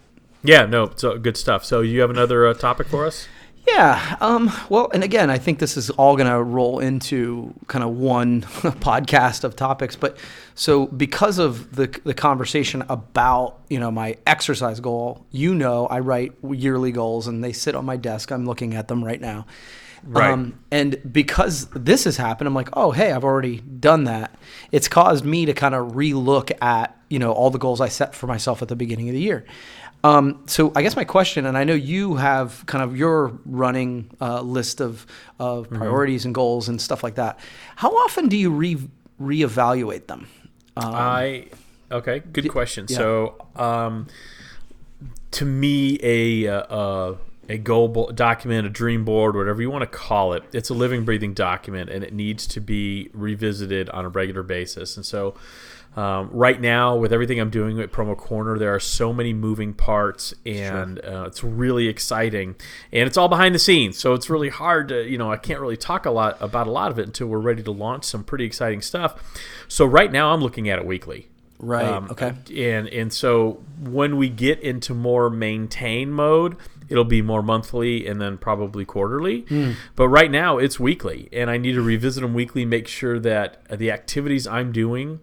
Yeah, 0.42 0.66
no, 0.66 0.92
so 0.96 1.18
good 1.18 1.36
stuff. 1.36 1.64
So 1.64 1.80
you 1.80 2.00
have 2.00 2.10
another 2.10 2.46
uh, 2.46 2.54
topic 2.54 2.86
for 2.88 3.06
us? 3.06 3.26
Yeah. 3.68 4.16
Um, 4.20 4.50
well, 4.68 4.90
and 4.94 5.04
again, 5.04 5.30
I 5.30 5.38
think 5.38 5.58
this 5.58 5.76
is 5.76 5.90
all 5.90 6.16
going 6.16 6.30
to 6.30 6.42
roll 6.42 6.78
into 6.78 7.54
kind 7.66 7.84
of 7.84 7.90
one 7.90 8.42
podcast 8.42 9.44
of 9.44 9.56
topics. 9.56 9.94
But 9.94 10.16
so 10.54 10.86
because 10.86 11.38
of 11.38 11.76
the 11.76 11.86
the 12.04 12.14
conversation 12.14 12.82
about 12.88 13.60
you 13.68 13.78
know 13.78 13.90
my 13.90 14.16
exercise 14.26 14.80
goal, 14.80 15.26
you 15.30 15.54
know, 15.54 15.86
I 15.86 16.00
write 16.00 16.32
yearly 16.42 16.92
goals 16.92 17.26
and 17.26 17.44
they 17.44 17.52
sit 17.52 17.74
on 17.74 17.84
my 17.84 17.96
desk. 17.96 18.30
I'm 18.30 18.46
looking 18.46 18.74
at 18.74 18.88
them 18.88 19.04
right 19.04 19.20
now. 19.20 19.46
Right. 20.04 20.52
and 20.70 21.12
because 21.12 21.66
this 21.74 22.04
has 22.04 22.16
happened, 22.16 22.46
I'm 22.46 22.54
like, 22.54 22.68
oh, 22.74 22.92
hey, 22.92 23.10
I've 23.10 23.24
already 23.24 23.58
done 23.58 24.04
that. 24.04 24.32
It's 24.70 24.86
caused 24.86 25.24
me 25.24 25.44
to 25.46 25.52
kind 25.52 25.74
of 25.74 25.92
relook 25.92 26.52
at, 26.62 26.96
you 27.08 27.18
know, 27.18 27.32
all 27.32 27.50
the 27.50 27.58
goals 27.58 27.80
I 27.80 27.88
set 27.88 28.14
for 28.14 28.28
myself 28.28 28.62
at 28.62 28.68
the 28.68 28.76
beginning 28.76 29.08
of 29.08 29.14
the 29.14 29.20
year. 29.20 29.44
Um, 30.04 30.44
so 30.46 30.72
I 30.76 30.82
guess 30.82 30.94
my 30.94 31.04
question, 31.04 31.44
and 31.44 31.58
I 31.58 31.64
know 31.64 31.74
you 31.74 32.14
have 32.14 32.64
kind 32.66 32.84
of 32.84 32.96
your 32.96 33.38
running 33.44 34.10
uh, 34.20 34.40
list 34.42 34.80
of, 34.80 35.06
of 35.38 35.68
priorities 35.70 36.24
and 36.24 36.34
goals 36.34 36.68
and 36.68 36.80
stuff 36.80 37.02
like 37.02 37.16
that. 37.16 37.38
How 37.76 37.90
often 37.90 38.28
do 38.28 38.36
you 38.36 38.50
re 38.50 38.78
reevaluate 39.20 40.06
them? 40.06 40.28
Um, 40.76 40.94
I 40.94 41.46
okay, 41.90 42.20
good 42.20 42.48
question. 42.48 42.86
yeah. 42.88 42.96
So, 42.96 43.46
um, 43.56 44.06
to 45.32 45.44
me, 45.44 45.98
a 46.02 46.46
uh, 46.46 46.60
uh, 46.60 47.16
a 47.48 47.58
goal 47.58 47.88
bo- 47.88 48.12
document, 48.12 48.66
a 48.66 48.70
dream 48.70 49.04
board, 49.04 49.34
whatever 49.34 49.60
you 49.60 49.70
want 49.70 49.82
to 49.82 49.98
call 49.98 50.34
it, 50.34 50.44
it's 50.52 50.70
a 50.70 50.74
living, 50.74 51.04
breathing 51.04 51.34
document, 51.34 51.90
and 51.90 52.04
it 52.04 52.12
needs 52.12 52.46
to 52.48 52.60
be 52.60 53.10
revisited 53.12 53.88
on 53.90 54.04
a 54.04 54.08
regular 54.08 54.42
basis. 54.42 54.96
And 54.96 55.04
so, 55.04 55.34
um, 55.96 56.30
right 56.32 56.60
now, 56.60 56.96
with 56.96 57.12
everything 57.12 57.40
I'm 57.40 57.50
doing 57.50 57.80
at 57.80 57.90
Promo 57.90 58.16
Corner, 58.16 58.58
there 58.58 58.74
are 58.74 58.80
so 58.80 59.12
many 59.12 59.32
moving 59.32 59.74
parts, 59.74 60.32
and 60.46 60.98
uh, 61.04 61.24
it's 61.26 61.42
really 61.42 61.88
exciting. 61.88 62.54
And 62.92 63.06
it's 63.06 63.16
all 63.16 63.28
behind 63.28 63.54
the 63.54 63.58
scenes, 63.58 63.98
so 63.98 64.14
it's 64.14 64.30
really 64.30 64.48
hard 64.48 64.88
to, 64.88 65.08
you 65.08 65.18
know, 65.18 65.32
I 65.32 65.36
can't 65.36 65.60
really 65.60 65.76
talk 65.76 66.06
a 66.06 66.10
lot 66.10 66.36
about 66.40 66.66
a 66.66 66.70
lot 66.70 66.90
of 66.90 66.98
it 66.98 67.06
until 67.06 67.26
we're 67.26 67.38
ready 67.38 67.62
to 67.64 67.72
launch 67.72 68.04
some 68.04 68.22
pretty 68.22 68.44
exciting 68.44 68.80
stuff. 68.80 69.40
So 69.66 69.84
right 69.86 70.12
now, 70.12 70.32
I'm 70.32 70.40
looking 70.40 70.68
at 70.68 70.78
it 70.78 70.86
weekly. 70.86 71.28
Right. 71.58 71.84
Um, 71.84 72.08
okay. 72.10 72.34
And 72.56 72.88
and 72.88 73.12
so 73.12 73.60
when 73.80 74.16
we 74.16 74.28
get 74.28 74.60
into 74.60 74.94
more 74.94 75.28
maintain 75.28 76.12
mode, 76.12 76.56
it'll 76.88 77.04
be 77.04 77.22
more 77.22 77.42
monthly 77.42 78.06
and 78.06 78.20
then 78.20 78.38
probably 78.38 78.84
quarterly. 78.84 79.40
Hmm. 79.42 79.72
But 79.96 80.08
right 80.08 80.30
now 80.30 80.58
it's 80.58 80.78
weekly, 80.78 81.28
and 81.32 81.50
I 81.50 81.56
need 81.56 81.72
to 81.72 81.82
revisit 81.82 82.22
them 82.22 82.34
weekly, 82.34 82.64
make 82.64 82.86
sure 82.86 83.18
that 83.18 83.64
the 83.76 83.90
activities 83.90 84.46
I'm 84.46 84.70
doing 84.70 85.20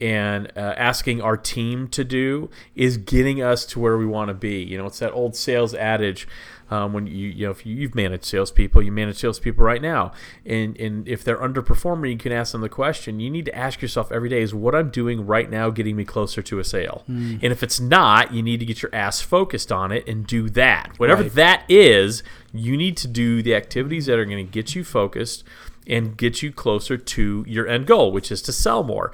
and 0.00 0.50
uh, 0.56 0.74
asking 0.76 1.20
our 1.20 1.36
team 1.36 1.88
to 1.88 2.04
do 2.04 2.50
is 2.74 2.96
getting 2.96 3.42
us 3.42 3.64
to 3.66 3.80
where 3.80 3.96
we 3.96 4.06
want 4.06 4.28
to 4.28 4.34
be. 4.34 4.62
You 4.62 4.78
know, 4.78 4.86
it's 4.86 4.98
that 4.98 5.12
old 5.12 5.36
sales 5.36 5.74
adage. 5.74 6.26
Um, 6.74 6.92
when 6.92 7.06
you 7.06 7.28
you 7.28 7.44
know 7.46 7.50
if 7.52 7.64
you, 7.66 7.74
you've 7.76 7.94
managed 7.94 8.24
salespeople, 8.24 8.82
you 8.82 8.90
manage 8.92 9.16
salespeople 9.18 9.62
right 9.64 9.82
now, 9.82 10.12
and 10.44 10.76
and 10.78 11.06
if 11.08 11.22
they're 11.24 11.38
underperforming, 11.38 12.10
you 12.12 12.18
can 12.18 12.32
ask 12.32 12.52
them 12.52 12.60
the 12.62 12.68
question. 12.68 13.20
You 13.20 13.30
need 13.30 13.44
to 13.44 13.54
ask 13.54 13.80
yourself 13.82 14.10
every 14.10 14.28
day: 14.28 14.40
Is 14.42 14.52
what 14.54 14.74
I'm 14.74 14.90
doing 14.90 15.26
right 15.26 15.48
now 15.50 15.70
getting 15.70 15.94
me 15.96 16.04
closer 16.04 16.42
to 16.42 16.58
a 16.58 16.64
sale? 16.64 17.04
And 17.06 17.44
if 17.44 17.62
it's 17.62 17.78
not, 17.80 18.32
you 18.34 18.42
need 18.42 18.60
to 18.60 18.66
get 18.66 18.82
your 18.82 18.94
ass 18.94 19.20
focused 19.20 19.70
on 19.70 19.92
it 19.92 20.08
and 20.08 20.26
do 20.26 20.48
that. 20.50 20.92
Whatever 20.98 21.22
Right. 21.22 21.34
that 21.34 21.64
is, 21.68 22.22
you 22.52 22.76
need 22.76 22.96
to 22.98 23.08
do 23.08 23.42
the 23.42 23.54
activities 23.54 24.06
that 24.06 24.18
are 24.18 24.24
going 24.24 24.44
to 24.44 24.50
get 24.52 24.74
you 24.74 24.82
focused 24.84 25.44
and 25.86 26.16
get 26.16 26.42
you 26.42 26.50
closer 26.50 26.96
to 26.96 27.44
your 27.46 27.68
end 27.68 27.86
goal, 27.86 28.10
which 28.10 28.32
is 28.32 28.40
to 28.42 28.52
sell 28.52 28.82
more. 28.82 29.12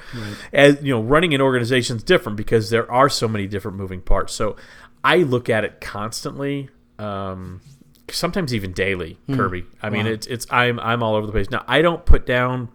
As 0.53 0.81
you 0.83 0.95
know, 0.95 1.03
running 1.03 1.35
an 1.35 1.41
organization 1.41 1.97
is 1.97 2.03
different 2.05 2.37
because 2.37 2.71
there 2.71 2.91
are 2.91 3.09
so 3.09 3.27
many 3.27 3.47
different 3.49 3.77
moving 3.77 4.01
parts. 4.01 4.33
So 4.35 4.55
I 5.03 5.17
look 5.19 5.49
at 5.51 5.65
it 5.65 5.81
constantly, 5.81 6.69
um, 7.01 7.61
sometimes 8.11 8.55
even 8.55 8.73
daily. 8.73 9.19
Kirby, 9.33 9.65
I 9.83 9.91
mean, 9.91 10.07
it's 10.07 10.27
it's 10.27 10.47
I'm 10.51 10.79
I'm 10.81 11.03
all 11.03 11.15
over 11.15 11.27
the 11.27 11.33
place. 11.33 11.51
Now 11.51 11.65
I 11.67 11.83
don't 11.83 12.05
put 12.05 12.27
down 12.27 12.69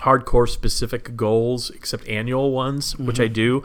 hardcore 0.00 0.48
specific 0.48 1.16
goals 1.16 1.70
except 1.70 2.06
annual 2.08 2.50
ones, 2.50 2.96
which 2.98 3.20
I 3.20 3.28
do, 3.28 3.62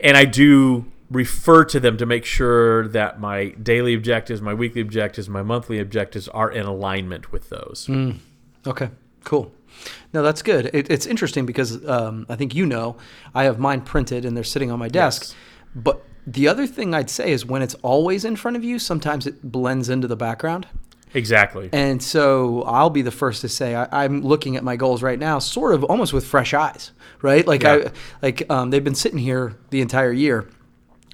and 0.00 0.16
I 0.16 0.24
do 0.24 0.86
refer 1.10 1.64
to 1.64 1.78
them 1.78 1.96
to 1.98 2.06
make 2.06 2.24
sure 2.24 2.88
that 2.88 3.20
my 3.20 3.50
daily 3.50 3.94
objectives, 3.94 4.40
my 4.40 4.54
weekly 4.54 4.80
objectives, 4.80 5.28
my 5.28 5.42
monthly 5.42 5.78
objectives 5.78 6.28
are 6.28 6.50
in 6.50 6.64
alignment 6.64 7.32
with 7.32 7.50
those. 7.50 7.88
Okay, 8.66 8.90
cool. 9.24 9.52
No, 10.12 10.22
that's 10.22 10.42
good. 10.42 10.70
It, 10.72 10.90
it's 10.90 11.06
interesting 11.06 11.46
because 11.46 11.86
um, 11.88 12.26
I 12.28 12.36
think 12.36 12.54
you 12.54 12.66
know 12.66 12.96
I 13.34 13.44
have 13.44 13.58
mine 13.58 13.80
printed 13.82 14.24
and 14.24 14.36
they're 14.36 14.44
sitting 14.44 14.70
on 14.70 14.78
my 14.78 14.88
desk. 14.88 15.22
Yes. 15.22 15.34
But 15.74 16.04
the 16.26 16.48
other 16.48 16.66
thing 16.66 16.94
I'd 16.94 17.10
say 17.10 17.32
is 17.32 17.44
when 17.44 17.62
it's 17.62 17.74
always 17.82 18.24
in 18.24 18.36
front 18.36 18.56
of 18.56 18.64
you, 18.64 18.78
sometimes 18.78 19.26
it 19.26 19.42
blends 19.42 19.88
into 19.88 20.06
the 20.08 20.16
background. 20.16 20.66
Exactly. 21.14 21.68
And 21.72 22.02
so 22.02 22.62
I'll 22.62 22.90
be 22.90 23.02
the 23.02 23.10
first 23.10 23.42
to 23.42 23.48
say 23.48 23.74
I, 23.74 24.04
I'm 24.04 24.22
looking 24.22 24.56
at 24.56 24.64
my 24.64 24.76
goals 24.76 25.02
right 25.02 25.18
now, 25.18 25.38
sort 25.40 25.74
of 25.74 25.84
almost 25.84 26.12
with 26.12 26.24
fresh 26.26 26.54
eyes, 26.54 26.92
right? 27.20 27.46
Like 27.46 27.62
Yeah. 27.64 27.72
I, 27.74 27.90
like 28.22 28.50
um, 28.50 28.70
they've 28.70 28.82
been 28.84 28.94
sitting 28.94 29.18
here 29.18 29.56
the 29.70 29.80
entire 29.82 30.12
year, 30.12 30.48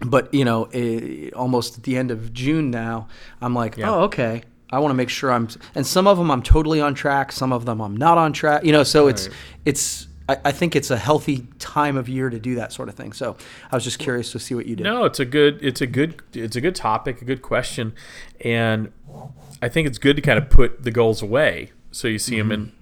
but 0.07 0.33
you 0.33 0.44
know, 0.44 0.64
eh, 0.73 1.31
almost 1.35 1.79
at 1.79 1.83
the 1.85 1.97
end 1.97 2.11
of 2.11 2.33
June 2.33 2.71
now, 2.71 3.09
I'm 3.40 3.55
like, 3.55 3.77
Yeah. 3.77 3.90
oh, 3.92 4.01
okay. 4.03 4.42
I 4.71 4.81
want 4.81 4.90
to 4.90 4.94
make 4.94 5.09
sure 5.09 5.33
I'm, 5.33 5.49
and 5.75 5.87
some 5.87 6.07
of 6.07 6.18
them 6.18 6.31
I'm 6.31 6.42
totally 6.42 6.81
on 6.81 6.94
track. 6.94 7.33
Some 7.33 7.53
of 7.55 7.64
them 7.64 7.81
I'm 7.81 7.97
not 7.97 8.18
on 8.18 8.35
track. 8.35 8.64
You 8.64 8.73
know, 8.73 8.83
so 8.83 9.09
it's 9.09 9.31
it's. 9.64 10.08
I, 10.28 10.36
I 10.46 10.52
think 10.52 10.76
it's 10.76 10.90
a 10.90 10.96
healthy 10.96 11.46
time 11.58 11.96
of 11.96 12.08
year 12.08 12.30
to 12.30 12.38
do 12.38 12.54
that 12.56 12.72
sort 12.72 12.88
of 12.88 12.94
thing. 12.94 13.12
So 13.12 13.36
I 13.70 13.76
was 13.76 13.84
just 13.84 13.98
curious 13.98 14.32
to 14.32 14.38
see 14.38 14.54
what 14.54 14.66
you 14.66 14.76
did. 14.76 14.84
No, 14.84 15.04
it's 15.04 15.20
a 15.20 15.24
good 15.24 15.58
it's 15.62 15.80
a 15.80 15.86
good 15.86 16.22
it's 16.32 16.56
a 16.56 16.60
good 16.60 16.74
topic, 16.74 17.22
a 17.22 17.24
good 17.24 17.42
question, 17.42 17.94
and 18.40 18.92
I 19.62 19.68
think 19.68 19.88
it's 19.88 19.98
good 19.98 20.16
to 20.16 20.22
kind 20.22 20.38
of 20.38 20.50
put 20.50 20.82
the 20.82 20.90
goals 20.90 21.22
away 21.22 21.72
so 21.90 22.08
you 22.08 22.18
see 22.18 22.36
them 22.36 22.52
in. 22.52 22.60
Mm-hmm. 22.66 22.74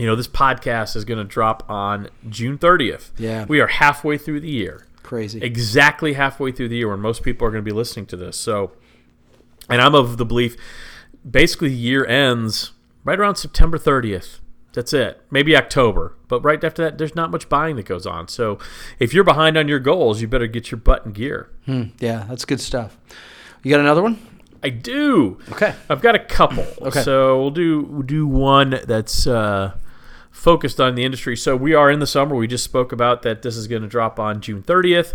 You 0.00 0.06
know, 0.06 0.14
this 0.14 0.28
podcast 0.28 0.94
is 0.94 1.04
going 1.04 1.18
to 1.18 1.24
drop 1.24 1.68
on 1.68 2.08
June 2.28 2.56
30th. 2.56 3.10
Yeah. 3.18 3.46
we 3.46 3.60
are 3.60 3.66
halfway 3.66 4.16
through 4.16 4.40
the 4.40 4.48
year. 4.48 4.86
Crazy. 5.02 5.40
exactly 5.42 6.12
halfway 6.12 6.52
through 6.52 6.68
the 6.68 6.76
year 6.76 6.90
when 6.90 7.00
most 7.00 7.22
people 7.22 7.48
are 7.48 7.50
going 7.50 7.64
to 7.64 7.68
be 7.68 7.74
listening 7.74 8.04
to 8.06 8.16
this. 8.16 8.36
So, 8.36 8.72
and 9.68 9.80
I'm 9.80 9.94
of 9.94 10.18
the 10.18 10.26
belief, 10.26 10.54
basically, 11.28 11.70
the 11.70 11.74
year 11.74 12.04
ends 12.04 12.72
right 13.04 13.18
around 13.18 13.36
September 13.36 13.78
30th. 13.78 14.40
That's 14.78 14.92
it. 14.92 15.20
Maybe 15.28 15.56
October, 15.56 16.14
but 16.28 16.40
right 16.44 16.62
after 16.62 16.84
that, 16.84 16.98
there's 16.98 17.16
not 17.16 17.32
much 17.32 17.48
buying 17.48 17.74
that 17.74 17.86
goes 17.86 18.06
on. 18.06 18.28
So, 18.28 18.60
if 19.00 19.12
you're 19.12 19.24
behind 19.24 19.58
on 19.58 19.66
your 19.66 19.80
goals, 19.80 20.20
you 20.20 20.28
better 20.28 20.46
get 20.46 20.70
your 20.70 20.78
butt 20.78 21.04
in 21.04 21.10
gear. 21.10 21.50
Hmm, 21.66 21.86
yeah, 21.98 22.26
that's 22.28 22.44
good 22.44 22.60
stuff. 22.60 22.96
You 23.64 23.72
got 23.72 23.80
another 23.80 24.02
one? 24.02 24.24
I 24.62 24.68
do. 24.68 25.40
Okay. 25.50 25.74
I've 25.90 26.00
got 26.00 26.14
a 26.14 26.20
couple. 26.20 26.64
Okay. 26.80 27.02
So 27.02 27.40
we'll 27.40 27.50
do 27.50 27.80
we'll 27.90 28.02
do 28.02 28.24
one 28.24 28.78
that's 28.86 29.26
uh, 29.26 29.76
focused 30.30 30.80
on 30.80 30.94
the 30.94 31.02
industry. 31.02 31.36
So 31.36 31.56
we 31.56 31.74
are 31.74 31.90
in 31.90 31.98
the 31.98 32.06
summer. 32.06 32.36
We 32.36 32.46
just 32.46 32.62
spoke 32.62 32.92
about 32.92 33.22
that. 33.22 33.42
This 33.42 33.56
is 33.56 33.66
going 33.66 33.82
to 33.82 33.88
drop 33.88 34.20
on 34.20 34.40
June 34.40 34.62
30th. 34.62 35.14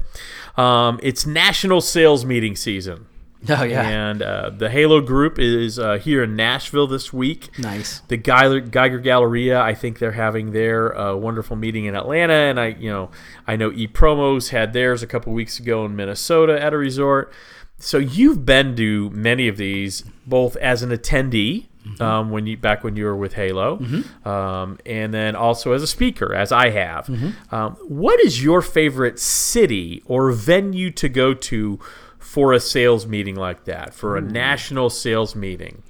Um, 0.59 0.99
it's 1.01 1.25
National 1.25 1.79
Sales 1.79 2.25
Meeting 2.25 2.57
season. 2.57 3.05
Oh, 3.49 3.63
yeah. 3.63 3.87
And 3.87 4.21
uh, 4.21 4.49
the 4.51 4.69
Halo 4.69 5.01
group 5.01 5.37
is 5.37 5.77
uh, 5.77 5.97
here 5.97 6.23
in 6.23 6.35
Nashville 6.35 6.87
this 6.87 7.11
week. 7.11 7.49
Nice. 7.59 7.99
The 8.07 8.17
Geiger, 8.17 8.61
Geiger 8.61 8.99
Galleria, 8.99 9.59
I 9.61 9.73
think 9.73 9.99
they're 9.99 10.13
having 10.13 10.51
their 10.53 10.97
uh, 10.97 11.15
wonderful 11.15 11.55
meeting 11.55 11.85
in 11.85 11.95
Atlanta, 11.95 12.33
and 12.33 12.59
I, 12.59 12.67
you 12.67 12.89
know, 12.89 13.11
I 13.45 13.55
know 13.57 13.71
E 13.71 13.87
Promos 13.87 14.49
had 14.49 14.71
theirs 14.73 15.03
a 15.03 15.07
couple 15.07 15.33
weeks 15.33 15.59
ago 15.59 15.85
in 15.85 15.95
Minnesota 15.95 16.61
at 16.61 16.73
a 16.73 16.77
resort. 16.77 17.33
So 17.79 17.97
you've 17.97 18.45
been 18.45 18.75
to 18.77 19.09
many 19.09 19.47
of 19.49 19.57
these, 19.57 20.03
both 20.25 20.55
as 20.57 20.81
an 20.83 20.91
attendee. 20.91 21.67
Um, 21.99 22.29
when 22.31 22.47
you 22.47 22.55
back 22.55 22.81
when 22.85 22.95
you 22.95 23.03
were 23.03 23.15
with 23.17 23.33
Halo, 23.33 23.77
um, 24.23 24.79
and 24.85 25.13
then 25.13 25.35
also 25.35 25.73
as 25.73 25.83
a 25.83 25.87
speaker, 25.87 26.33
as 26.33 26.49
I 26.53 26.69
have. 26.69 27.09
Um, 27.51 27.75
what 27.89 28.21
is 28.21 28.41
your 28.41 28.61
favorite 28.61 29.19
city 29.19 30.01
or 30.05 30.31
venue 30.31 30.91
to 30.91 31.09
go 31.09 31.33
to 31.33 31.79
for 32.23 32.53
a 32.53 32.59
sales 32.59 33.05
meeting 33.05 33.35
like 33.35 33.65
that, 33.65 33.93
for 33.93 34.17
a 34.17 34.21
national 34.21 34.89
sales 34.89 35.35
meeting? 35.35 35.83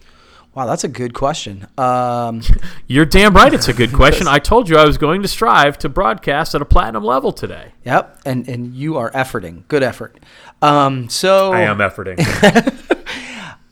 Wow, 0.56 0.68
that's 0.68 0.84
a 0.84 0.88
good 0.88 1.14
question. 1.14 1.68
Um, 1.78 2.42
You're 2.88 3.06
damn 3.06 3.34
right. 3.34 3.54
It's 3.54 3.68
a 3.68 3.74
good 3.74 3.92
question. 4.02 4.28
I 4.28 4.40
told 4.40 4.70
you 4.70 4.78
I 4.78 4.86
was 4.86 4.98
going 4.98 5.22
to 5.24 5.28
strive 5.28 5.78
to 5.80 5.90
broadcast 5.90 6.54
at 6.54 6.62
a 6.62 6.66
platinum 6.66 7.04
level 7.04 7.32
today. 7.32 7.72
yep, 7.84 8.20
and 8.26 8.48
and 8.48 8.74
you 8.76 8.98
are 8.98 9.10
efforting. 9.12 9.68
Good 9.68 9.82
effort. 9.82 10.20
Um, 10.62 11.10
so 11.10 11.54
I 11.54 11.62
am 11.62 11.78
efforting. 11.78 12.20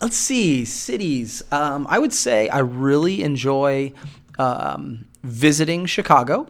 let's 0.02 0.18
see 0.18 0.66
cities 0.66 1.44
um, 1.52 1.86
i 1.88 2.00
would 2.00 2.12
say 2.12 2.50
i 2.50 2.58
really 2.58 3.22
enjoy 3.22 3.94
um, 4.40 5.06
visiting 5.24 5.86
chicago 5.86 6.48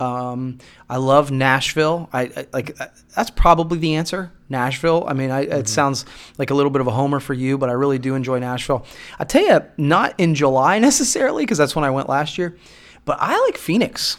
um, 0.00 0.58
i 0.88 0.96
love 0.96 1.30
nashville 1.30 2.08
I, 2.12 2.22
I 2.22 2.46
like 2.52 2.80
uh, 2.80 2.86
that's 3.14 3.30
probably 3.30 3.78
the 3.78 3.94
answer 3.94 4.32
nashville 4.48 5.04
i 5.06 5.12
mean 5.12 5.30
I, 5.30 5.42
it 5.42 5.68
sounds 5.68 6.04
like 6.38 6.50
a 6.50 6.54
little 6.54 6.70
bit 6.70 6.80
of 6.80 6.86
a 6.86 6.90
homer 6.90 7.20
for 7.20 7.34
you 7.34 7.56
but 7.58 7.68
i 7.68 7.72
really 7.72 7.98
do 7.98 8.14
enjoy 8.14 8.38
nashville 8.38 8.84
i 9.18 9.24
tell 9.24 9.42
you 9.46 9.60
not 9.76 10.14
in 10.18 10.34
july 10.34 10.78
necessarily 10.88 11.44
because 11.44 11.58
that's 11.58 11.76
when 11.76 11.84
i 11.84 11.90
went 11.90 12.08
last 12.08 12.36
year 12.38 12.56
but 13.04 13.18
i 13.20 13.38
like 13.46 13.56
phoenix 13.56 14.16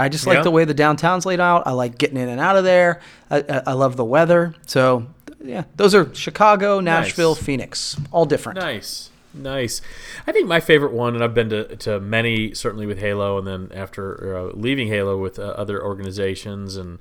I 0.00 0.08
just 0.08 0.24
Yeah. 0.26 0.34
like 0.34 0.42
the 0.44 0.52
way 0.52 0.64
the 0.64 0.74
downtown's 0.74 1.26
laid 1.26 1.40
out. 1.40 1.66
I 1.66 1.72
like 1.72 1.98
getting 1.98 2.18
in 2.18 2.28
and 2.28 2.38
out 2.40 2.54
of 2.54 2.62
there. 2.62 3.00
I, 3.32 3.38
I, 3.38 3.62
I 3.66 3.72
love 3.72 3.96
the 3.96 4.04
weather. 4.04 4.54
So, 4.64 5.08
yeah, 5.42 5.64
those 5.74 5.92
are 5.92 6.14
Chicago, 6.14 6.78
Nashville, 6.78 7.34
Nice. 7.34 7.42
Phoenix, 7.42 7.96
all 8.12 8.24
different. 8.24 8.60
nice, 8.60 9.10
nice. 9.34 9.80
I 10.26 10.32
think 10.32 10.48
my 10.48 10.60
favorite 10.60 10.92
one, 10.92 11.14
and 11.14 11.22
I've 11.22 11.34
been 11.34 11.50
to, 11.50 11.76
to 11.76 12.00
many, 12.00 12.54
certainly 12.54 12.86
with 12.86 12.98
Halo, 12.98 13.38
and 13.38 13.46
then 13.46 13.70
after 13.74 14.36
uh, 14.36 14.50
leaving 14.54 14.88
Halo 14.88 15.16
with 15.16 15.38
uh, 15.38 15.42
other 15.42 15.82
organizations 15.82 16.76
and 16.76 16.98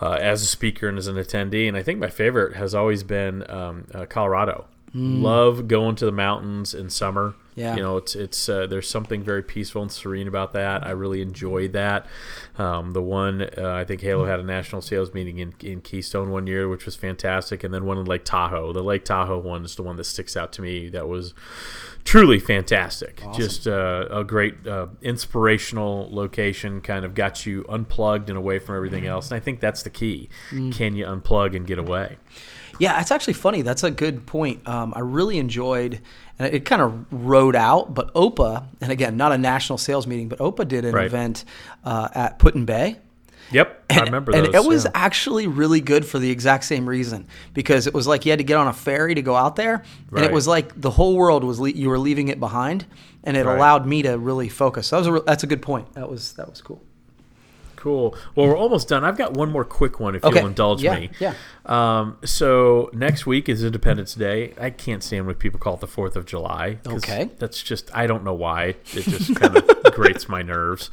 uh, 0.00 0.12
as 0.12 0.42
a 0.42 0.46
speaker 0.46 0.88
and 0.88 0.98
as 0.98 1.06
an 1.06 1.16
attendee. 1.16 1.68
And 1.68 1.76
I 1.76 1.82
think 1.82 1.98
my 1.98 2.10
favorite 2.10 2.56
has 2.56 2.74
always 2.74 3.02
been 3.02 3.48
um, 3.50 3.86
uh, 3.94 4.06
Colorado. 4.06 4.66
Love 5.22 5.68
going 5.68 5.94
to 5.96 6.06
the 6.06 6.12
mountains 6.12 6.72
in 6.72 6.88
summer. 6.88 7.34
Yeah. 7.56 7.74
you 7.74 7.82
know, 7.82 7.96
it's 7.96 8.14
it's 8.14 8.48
uh, 8.48 8.66
there's 8.66 8.88
something 8.88 9.22
very 9.22 9.42
peaceful 9.42 9.80
and 9.80 9.90
serene 9.90 10.28
about 10.28 10.52
that. 10.52 10.86
I 10.86 10.90
really 10.90 11.22
enjoyed 11.22 11.72
that. 11.72 12.06
Um, 12.58 12.92
the 12.92 13.02
one 13.02 13.42
uh, 13.56 13.72
I 13.72 13.84
think 13.84 14.02
Halo 14.02 14.26
had 14.26 14.38
a 14.38 14.42
national 14.42 14.82
sales 14.82 15.14
meeting 15.14 15.38
in, 15.38 15.54
in 15.62 15.80
Keystone 15.80 16.30
one 16.30 16.46
year, 16.46 16.68
which 16.68 16.84
was 16.84 16.96
fantastic, 16.96 17.64
and 17.64 17.72
then 17.72 17.86
one 17.86 17.96
in 17.96 18.04
Lake 18.04 18.24
Tahoe. 18.24 18.72
The 18.74 18.82
Lake 18.82 19.04
Tahoe 19.06 19.38
one 19.38 19.64
is 19.64 19.74
the 19.74 19.82
one 19.82 19.96
that 19.96 20.04
sticks 20.04 20.36
out 20.36 20.52
to 20.52 20.62
me. 20.62 20.90
That 20.90 21.08
was 21.08 21.32
truly 22.04 22.38
fantastic. 22.38 23.22
Just 23.34 23.66
uh, 23.66 24.06
a 24.10 24.22
great 24.22 24.66
uh, 24.66 24.88
inspirational 25.02 26.08
location. 26.14 26.80
Kind 26.82 27.04
of 27.04 27.14
got 27.14 27.46
you 27.46 27.64
unplugged 27.68 28.28
and 28.28 28.38
away 28.38 28.58
from 28.58 28.76
everything 28.76 29.06
else. 29.06 29.30
And 29.30 29.36
I 29.36 29.40
think 29.40 29.60
that's 29.60 29.82
the 29.82 29.90
key. 29.90 30.28
Can 30.50 30.94
you 30.94 31.06
unplug 31.06 31.56
and 31.56 31.66
get 31.66 31.78
away? 31.78 32.18
Yeah, 32.78 33.00
it's 33.00 33.10
actually 33.10 33.32
funny. 33.34 33.62
That's 33.62 33.82
a 33.82 33.90
good 33.90 34.26
point. 34.26 34.66
Um, 34.68 34.92
I 34.94 35.00
really 35.00 35.38
enjoyed, 35.38 36.00
and 36.38 36.52
it 36.54 36.64
kind 36.64 36.82
of 36.82 37.06
rode 37.10 37.56
out, 37.56 37.94
but 37.94 38.12
OPA, 38.14 38.64
and 38.80 38.92
again, 38.92 39.16
not 39.16 39.32
a 39.32 39.38
national 39.38 39.78
sales 39.78 40.06
meeting, 40.06 40.28
but 40.28 40.38
OPA 40.38 40.66
did 40.68 40.84
an 40.84 40.94
Right. 40.94 41.06
event 41.06 41.44
uh, 41.84 42.08
at 42.14 42.38
Put-in-Bay. 42.38 42.96
Yep, 43.52 43.84
I 43.90 44.00
remember 44.00 44.32
and 44.34 44.46
those. 44.46 44.54
it 44.56 44.68
was 44.68 44.84
yeah. 44.86 44.90
actually 44.94 45.46
really 45.46 45.80
good 45.80 46.04
for 46.04 46.18
the 46.18 46.28
exact 46.32 46.64
same 46.64 46.88
reason 46.88 47.28
because 47.54 47.86
it 47.86 47.94
was 47.94 48.06
like 48.08 48.26
you 48.26 48.32
had 48.32 48.38
to 48.40 48.44
get 48.44 48.56
on 48.56 48.66
a 48.66 48.72
ferry 48.72 49.14
to 49.14 49.22
go 49.22 49.36
out 49.36 49.54
there, 49.54 49.84
and 50.10 50.24
it 50.24 50.32
was 50.32 50.48
like 50.48 50.78
the 50.80 50.90
whole 50.90 51.14
world 51.16 51.44
was 51.44 51.60
le- 51.60 51.70
you 51.70 51.88
were 51.88 51.98
leaving 51.98 52.26
it 52.26 52.40
behind, 52.40 52.86
and 53.22 53.36
it 53.36 53.46
Right. 53.46 53.56
allowed 53.56 53.86
me 53.86 54.02
to 54.02 54.18
really 54.18 54.48
focus. 54.48 54.90
That 54.90 54.98
was 54.98 55.06
a 55.06 55.12
re- 55.12 55.20
that's 55.24 55.44
a 55.44 55.46
good 55.46 55.62
point. 55.62 55.94
That 55.94 56.10
was 56.10 56.32
that 56.32 56.50
was 56.50 56.60
cool. 56.60 56.82
Cool. 57.76 58.16
Well, 58.34 58.48
we're 58.48 58.56
almost 58.56 58.88
done. 58.88 59.04
I've 59.04 59.16
got 59.18 59.34
one 59.34 59.52
more 59.52 59.64
quick 59.64 60.00
one 60.00 60.16
if 60.16 60.24
Okay. 60.24 60.38
you'll 60.40 60.48
indulge 60.48 60.82
Yeah, 60.82 60.98
me. 60.98 61.10
yeah. 61.20 61.34
Um, 61.66 62.18
so 62.24 62.90
next 62.92 63.26
week 63.26 63.48
is 63.48 63.62
Independence 63.64 64.14
Day. 64.14 64.54
I 64.60 64.70
can't 64.70 65.02
stand 65.02 65.26
when 65.26 65.34
people 65.36 65.58
call 65.58 65.74
it 65.74 65.80
the 65.80 65.86
Fourth 65.86 66.16
of 66.16 66.24
July. 66.24 66.78
Okay. 66.86 67.30
That's 67.38 67.62
just 67.62 67.90
I 67.94 68.06
don't 68.06 68.24
know 68.24 68.34
why. 68.34 68.76
It 68.92 69.02
just 69.02 69.34
kind 69.36 69.56
of 69.56 69.68
grates 69.94 70.28
my 70.28 70.42
nerves. 70.42 70.90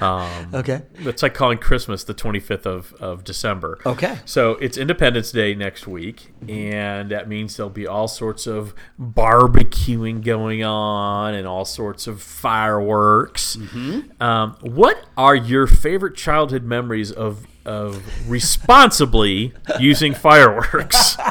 Um, 0.00 0.54
Okay. 0.54 0.82
It's 1.00 1.22
like 1.22 1.34
calling 1.34 1.58
Christmas 1.58 2.04
the 2.04 2.14
25th 2.14 2.66
of, 2.66 2.92
of 2.94 3.24
December. 3.24 3.78
Okay. 3.84 4.18
So 4.24 4.52
it's 4.52 4.76
Independence 4.76 5.32
Day 5.32 5.54
next 5.54 5.86
week, 5.86 6.32
and 6.48 7.10
that 7.10 7.28
means 7.28 7.56
there'll 7.56 7.70
be 7.70 7.86
all 7.86 8.08
sorts 8.08 8.46
of 8.46 8.74
barbecuing 9.00 10.22
going 10.24 10.62
on 10.62 11.34
and 11.34 11.46
all 11.46 11.64
sorts 11.64 12.06
of 12.06 12.22
fireworks. 12.22 13.56
Mm-hmm. 13.56 14.22
Um, 14.22 14.56
what 14.60 15.04
are 15.16 15.34
your 15.34 15.66
favorite 15.66 16.14
childhood 16.16 16.62
memories 16.64 17.10
of 17.10 17.46
of 17.64 18.02
responsibly 18.28 19.52
using 19.80 20.14
fireworks? 20.14 21.16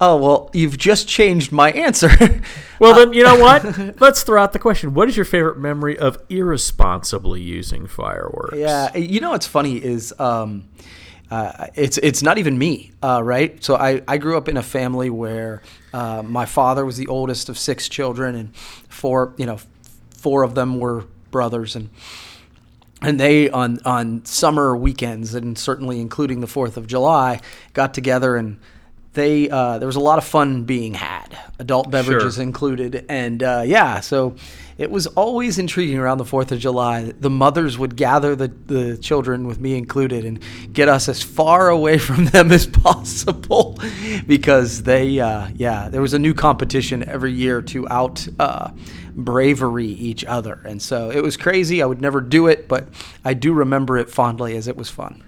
Oh 0.00 0.16
well, 0.16 0.50
you've 0.52 0.76
just 0.76 1.08
changed 1.08 1.52
my 1.52 1.70
answer. 1.72 2.10
Well, 2.78 2.94
then 2.94 3.14
you 3.14 3.22
know 3.22 3.36
what? 3.36 4.00
Let's 4.02 4.22
throw 4.22 4.42
out 4.42 4.52
the 4.52 4.58
question. 4.58 4.92
What 4.92 5.08
is 5.08 5.16
your 5.16 5.24
favorite 5.24 5.56
memory 5.56 5.98
of 5.98 6.22
irresponsibly 6.28 7.40
using 7.40 7.86
fireworks? 7.86 8.58
Yeah, 8.58 8.94
you 8.94 9.20
know 9.20 9.30
what's 9.30 9.46
funny 9.46 9.82
is 9.82 10.12
um, 10.20 10.68
uh, 11.30 11.68
it's 11.74 11.96
it's 11.96 12.22
not 12.22 12.36
even 12.36 12.58
me, 12.58 12.92
uh, 13.02 13.22
right? 13.24 13.64
So 13.64 13.76
I, 13.76 14.02
I 14.06 14.18
grew 14.18 14.36
up 14.36 14.46
in 14.46 14.58
a 14.58 14.62
family 14.62 15.08
where 15.08 15.62
uh, 15.94 16.22
my 16.22 16.44
father 16.44 16.84
was 16.84 16.98
the 16.98 17.06
oldest 17.06 17.48
of 17.48 17.56
six 17.56 17.88
children, 17.88 18.34
and 18.34 18.54
four 18.54 19.32
you 19.38 19.46
know 19.46 19.58
four 20.10 20.42
of 20.42 20.54
them 20.54 20.78
were 20.78 21.06
brothers, 21.30 21.76
and 21.76 21.88
and 23.02 23.20
they 23.20 23.50
on 23.50 23.78
on 23.84 24.24
summer 24.24 24.76
weekends 24.76 25.34
and 25.34 25.58
certainly 25.58 26.00
including 26.00 26.40
the 26.40 26.46
Fourth 26.46 26.76
of 26.76 26.86
July 26.86 27.40
got 27.72 27.94
together 27.94 28.36
and. 28.36 28.58
They, 29.16 29.48
uh, 29.48 29.78
there 29.78 29.86
was 29.86 29.96
a 29.96 30.00
lot 30.00 30.18
of 30.18 30.24
fun 30.24 30.64
being 30.64 30.92
had, 30.92 31.38
adult 31.58 31.90
beverages 31.90 32.34
Sure. 32.34 32.42
included, 32.42 33.06
and 33.08 33.42
uh, 33.42 33.62
yeah, 33.64 34.00
so 34.00 34.36
it 34.76 34.90
was 34.90 35.06
always 35.06 35.58
intriguing 35.58 35.96
around 35.96 36.18
the 36.18 36.26
Fourth 36.26 36.52
of 36.52 36.58
July. 36.58 37.14
The 37.18 37.30
mothers 37.30 37.78
would 37.78 37.96
gather 37.96 38.36
the, 38.36 38.48
the 38.48 38.98
children, 38.98 39.46
with 39.46 39.58
me 39.58 39.74
included, 39.74 40.26
and 40.26 40.38
get 40.74 40.90
us 40.90 41.08
as 41.08 41.22
far 41.22 41.70
away 41.70 41.96
from 42.08 42.26
them 42.26 42.52
as 42.52 42.66
possible, 42.66 43.78
because 44.26 44.82
they, 44.82 45.18
uh, 45.18 45.48
yeah, 45.54 45.88
there 45.88 46.02
was 46.02 46.12
a 46.12 46.18
new 46.18 46.34
competition 46.34 47.02
every 47.08 47.32
year 47.32 47.62
to 47.62 47.88
out 47.88 48.28
uh, 48.38 48.70
bravery 49.14 49.86
each 49.86 50.26
other, 50.26 50.60
and 50.66 50.82
so 50.82 51.10
it 51.10 51.22
was 51.22 51.38
crazy. 51.38 51.82
I 51.82 51.86
would 51.86 52.02
never 52.02 52.20
do 52.20 52.48
it, 52.48 52.68
but 52.68 52.86
I 53.24 53.32
do 53.32 53.54
remember 53.54 53.96
it 53.96 54.10
fondly 54.10 54.58
as 54.58 54.68
it 54.68 54.76
was 54.76 54.90
fun. 54.90 55.24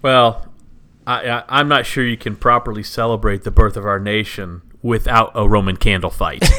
Well, 0.00 0.46
I, 1.06 1.28
I, 1.28 1.44
I'm 1.48 1.68
not 1.68 1.86
sure 1.86 2.04
you 2.04 2.16
can 2.16 2.36
properly 2.36 2.82
celebrate 2.82 3.44
the 3.44 3.50
birth 3.50 3.76
of 3.76 3.84
our 3.86 4.00
nation 4.00 4.62
without 4.82 5.32
a 5.34 5.48
Roman 5.48 5.76
candle 5.76 6.10
fight. 6.10 6.42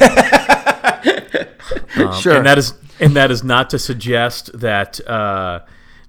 Um, 1.96 2.12
Sure. 2.14 2.36
and 2.36 2.46
that 2.46 2.58
is 2.58 2.74
and 3.00 3.14
that 3.16 3.30
is 3.30 3.42
not 3.44 3.70
to 3.70 3.78
suggest 3.78 4.50
that 4.58 5.06
uh, 5.08 5.60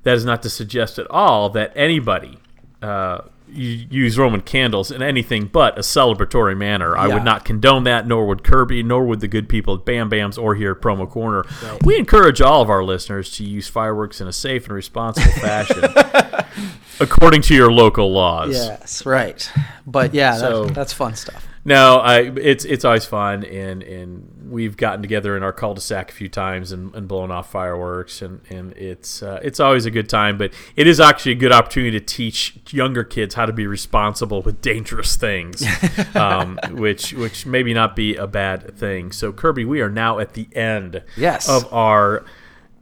that 0.03 0.15
is 0.15 0.23
not 0.25 0.41
to 0.43 0.49
suggest 0.49 0.97
at 0.99 1.09
all 1.09 1.49
that 1.51 1.71
anybody 1.75 2.37
uh, 2.81 3.21
use 3.51 4.17
Roman 4.17 4.41
candles 4.41 4.91
in 4.91 5.01
anything 5.01 5.45
but 5.47 5.77
a 5.77 5.81
celebratory 5.81 6.55
manner. 6.55 6.95
I 6.97 7.07
would 7.07 7.23
not 7.23 7.43
condone 7.45 7.83
that, 7.85 8.07
nor 8.07 8.27
would 8.27 8.43
Kirby, 8.43 8.83
nor 8.83 9.05
would 9.05 9.19
the 9.19 9.27
good 9.27 9.49
people 9.49 9.75
at 9.75 9.85
Bam 9.85 10.09
Bams 10.09 10.41
or 10.41 10.55
here 10.55 10.71
at 10.71 10.81
Promo 10.81 11.09
Corner. 11.09 11.43
We 11.83 11.97
encourage 11.97 12.39
all 12.41 12.61
of 12.61 12.69
our 12.69 12.83
listeners 12.83 13.31
to 13.37 13.43
use 13.43 13.67
fireworks 13.67 14.21
in 14.21 14.27
a 14.27 14.33
safe 14.33 14.65
and 14.65 14.73
responsible 14.73 15.31
fashion, 15.33 15.81
according 16.99 17.41
to 17.43 17.55
your 17.55 17.71
local 17.71 18.11
laws. 18.11 18.53
Yes, 18.53 19.05
right. 19.05 19.49
But 19.85 20.13
yeah, 20.13 20.33
So- 20.33 20.65
that, 20.65 20.75
that's 20.75 20.93
fun 20.93 21.15
stuff. 21.15 21.45
No, 21.65 21.97
I 21.97 22.21
it's 22.21 22.63
it's 22.63 22.85
always 22.85 23.03
fun, 23.05 23.43
and 23.43 23.83
and 23.83 24.47
we've 24.49 24.77
gotten 24.77 25.01
together 25.01 25.35
in 25.35 25.43
our 25.43 25.51
cul-de-sac 25.51 26.09
a 26.09 26.13
few 26.13 26.29
times 26.29 26.71
and, 26.71 26.95
and 26.95 27.05
blown 27.05 27.31
off 27.31 27.51
fireworks, 27.51 28.21
and 28.21 28.39
and 28.49 28.71
it's 28.77 29.21
uh, 29.21 29.41
it's 29.43 29.59
always 29.59 29.85
a 29.85 29.91
good 29.91 30.07
time. 30.07 30.37
But 30.37 30.53
it 30.77 30.87
is 30.87 31.01
actually 31.01 31.33
a 31.33 31.35
good 31.35 31.51
opportunity 31.51 31.99
to 31.99 32.03
teach 32.03 32.57
younger 32.71 33.03
kids 33.03 33.35
how 33.35 33.45
to 33.45 33.51
be 33.51 33.67
responsible 33.67 34.41
with 34.41 34.61
dangerous 34.61 35.17
things, 35.17 35.61
um, 36.15 36.57
which 36.71 37.11
which 37.11 37.45
maybe 37.45 37.73
not 37.73 37.93
be 37.93 38.15
a 38.15 38.25
bad 38.25 38.75
thing. 38.77 39.11
So 39.11 39.33
Kirby, 39.33 39.65
we 39.65 39.81
are 39.81 39.89
now 39.91 40.17
at 40.19 40.35
the 40.35 40.47
end 40.55 41.03
Yes. 41.17 41.49
of 41.49 41.71
our 41.73 42.23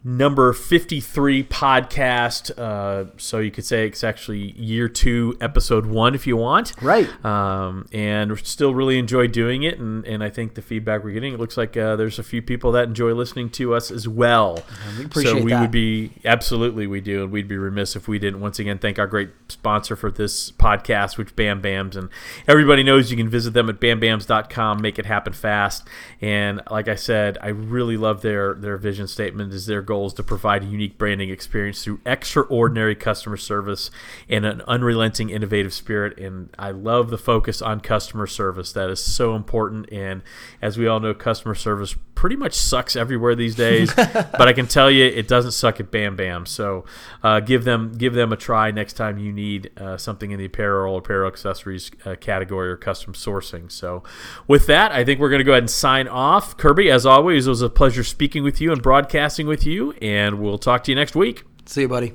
number 0.07 0.53
53 0.53 1.43
podcast. 1.43 2.57
Uh, 2.57 3.11
so 3.17 3.39
you 3.39 3.51
could 3.51 3.65
say 3.65 3.85
it's 3.85 4.05
actually 4.05 4.53
year 4.57 4.87
two, 4.87 5.37
episode 5.41 5.85
one, 5.85 6.15
if 6.15 6.25
you 6.25 6.37
want. 6.37 6.73
Right. 6.81 7.09
Um, 7.25 7.89
and 7.91 8.31
we 8.31 8.37
still 8.37 8.73
really 8.73 8.97
enjoy 8.97 9.27
doing 9.27 9.63
it. 9.63 9.77
And, 9.79 10.05
and 10.05 10.23
I 10.23 10.29
think 10.29 10.53
the 10.53 10.61
feedback 10.61 11.03
we're 11.03 11.11
getting, 11.11 11.33
it 11.33 11.39
looks 11.41 11.57
like 11.57 11.75
uh, 11.75 11.97
there's 11.97 12.19
a 12.19 12.23
few 12.23 12.41
people 12.41 12.71
that 12.71 12.87
enjoy 12.87 13.11
listening 13.13 13.49
to 13.51 13.75
us 13.75 13.91
as 13.91 14.07
well. 14.07 14.63
we 14.97 15.05
appreciate 15.05 15.39
so 15.39 15.43
we 15.43 15.51
that. 15.51 15.59
would 15.59 15.71
be, 15.71 16.13
absolutely, 16.23 16.87
we 16.87 17.01
do. 17.01 17.23
And 17.23 17.31
we'd 17.31 17.49
be 17.49 17.57
remiss 17.57 17.97
if 17.97 18.07
we 18.07 18.17
didn't 18.17 18.39
once 18.39 18.59
again 18.59 18.77
thank 18.79 18.97
our 18.97 19.07
great 19.07 19.31
sponsor 19.49 19.97
for 19.97 20.09
this 20.09 20.53
podcast, 20.53 21.17
which 21.17 21.35
Bam 21.35 21.61
Bams. 21.61 21.97
And 21.97 22.07
everybody 22.47 22.81
knows 22.81 23.11
you 23.11 23.17
can 23.17 23.29
visit 23.29 23.53
them 23.53 23.69
at 23.69 23.81
bambams.com, 23.81 24.81
make 24.81 24.97
it 24.97 25.05
happen 25.05 25.33
fast. 25.33 25.85
And 26.21 26.61
like 26.71 26.87
I 26.87 26.95
said, 26.95 27.37
I 27.41 27.49
really 27.49 27.97
love 27.97 28.21
their, 28.21 28.53
their 28.53 28.77
vision 28.77 29.07
statement 29.07 29.51
is 29.51 29.65
their 29.65 29.81
goal 29.81 29.96
is 30.05 30.13
to 30.13 30.23
provide 30.23 30.63
a 30.63 30.65
unique 30.67 30.97
branding 30.97 31.29
experience 31.29 31.83
through 31.83 31.99
extraordinary 32.05 32.95
customer 32.95 33.37
service 33.37 33.89
and 34.29 34.45
an 34.45 34.61
unrelenting 34.67 35.29
innovative 35.29 35.73
spirit. 35.73 36.17
And 36.17 36.49
I 36.59 36.71
love 36.71 37.09
the 37.09 37.17
focus 37.17 37.61
on 37.61 37.79
customer 37.81 38.27
service. 38.27 38.71
That 38.71 38.89
is 38.89 39.03
so 39.03 39.35
important. 39.35 39.91
And 39.91 40.21
as 40.61 40.77
we 40.77 40.87
all 40.87 40.99
know, 40.99 41.13
customer 41.13 41.55
service 41.55 41.95
pretty 42.15 42.35
much 42.35 42.55
sucks 42.55 42.95
everywhere 42.95 43.35
these 43.35 43.55
days. 43.55 43.93
but 43.95 44.47
I 44.47 44.53
can 44.53 44.67
tell 44.67 44.89
you, 44.89 45.05
it 45.05 45.27
doesn't 45.27 45.51
suck 45.51 45.79
at 45.79 45.91
Bam 45.91 46.15
Bam. 46.15 46.45
So 46.45 46.85
uh, 47.23 47.39
give 47.39 47.63
them 47.63 47.93
give 47.97 48.13
them 48.13 48.33
a 48.33 48.37
try 48.37 48.71
next 48.71 48.93
time 48.93 49.17
you 49.17 49.31
need 49.31 49.71
uh, 49.77 49.97
something 49.97 50.31
in 50.31 50.39
the 50.39 50.45
apparel 50.45 50.95
or 50.95 50.99
apparel 50.99 51.27
accessories 51.27 51.91
uh, 52.05 52.15
category 52.15 52.69
or 52.69 52.75
custom 52.75 53.13
sourcing. 53.13 53.71
So 53.71 54.03
with 54.47 54.65
that, 54.67 54.91
I 54.91 55.05
think 55.05 55.19
we're 55.19 55.29
going 55.29 55.39
to 55.39 55.45
go 55.45 55.51
ahead 55.51 55.63
and 55.63 55.69
sign 55.69 56.07
off. 56.07 56.57
Kirby, 56.57 56.89
as 56.89 57.05
always, 57.05 57.45
it 57.47 57.49
was 57.51 57.61
a 57.61 57.69
pleasure 57.69 58.03
speaking 58.03 58.43
with 58.43 58.59
you 58.59 58.71
and 58.71 58.81
broadcasting 58.81 59.47
with 59.47 59.65
you. 59.65 59.76
And 60.01 60.39
we'll 60.39 60.57
talk 60.57 60.83
to 60.85 60.91
you 60.91 60.95
next 60.95 61.15
week. 61.15 61.43
See 61.65 61.81
you, 61.81 61.87
buddy. 61.87 62.13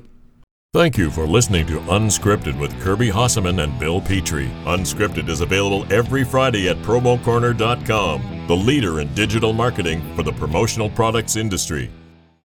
Thank 0.73 0.97
you 0.97 1.11
for 1.11 1.27
listening 1.27 1.67
to 1.67 1.79
Unscripted 1.81 2.59
with 2.59 2.73
Kirby 2.81 3.09
Hasseman 3.09 3.63
and 3.63 3.79
Bill 3.79 4.01
Petrie. 4.01 4.49
Unscripted 4.65 5.29
is 5.29 5.41
available 5.41 5.85
every 5.93 6.23
Friday 6.23 6.67
at 6.67 6.77
promocorner.com, 6.77 8.47
the 8.47 8.55
leader 8.55 8.99
in 8.99 9.13
digital 9.13 9.53
marketing 9.53 10.01
for 10.15 10.23
the 10.23 10.33
promotional 10.33 10.89
products 10.89 11.35
industry. 11.35 11.91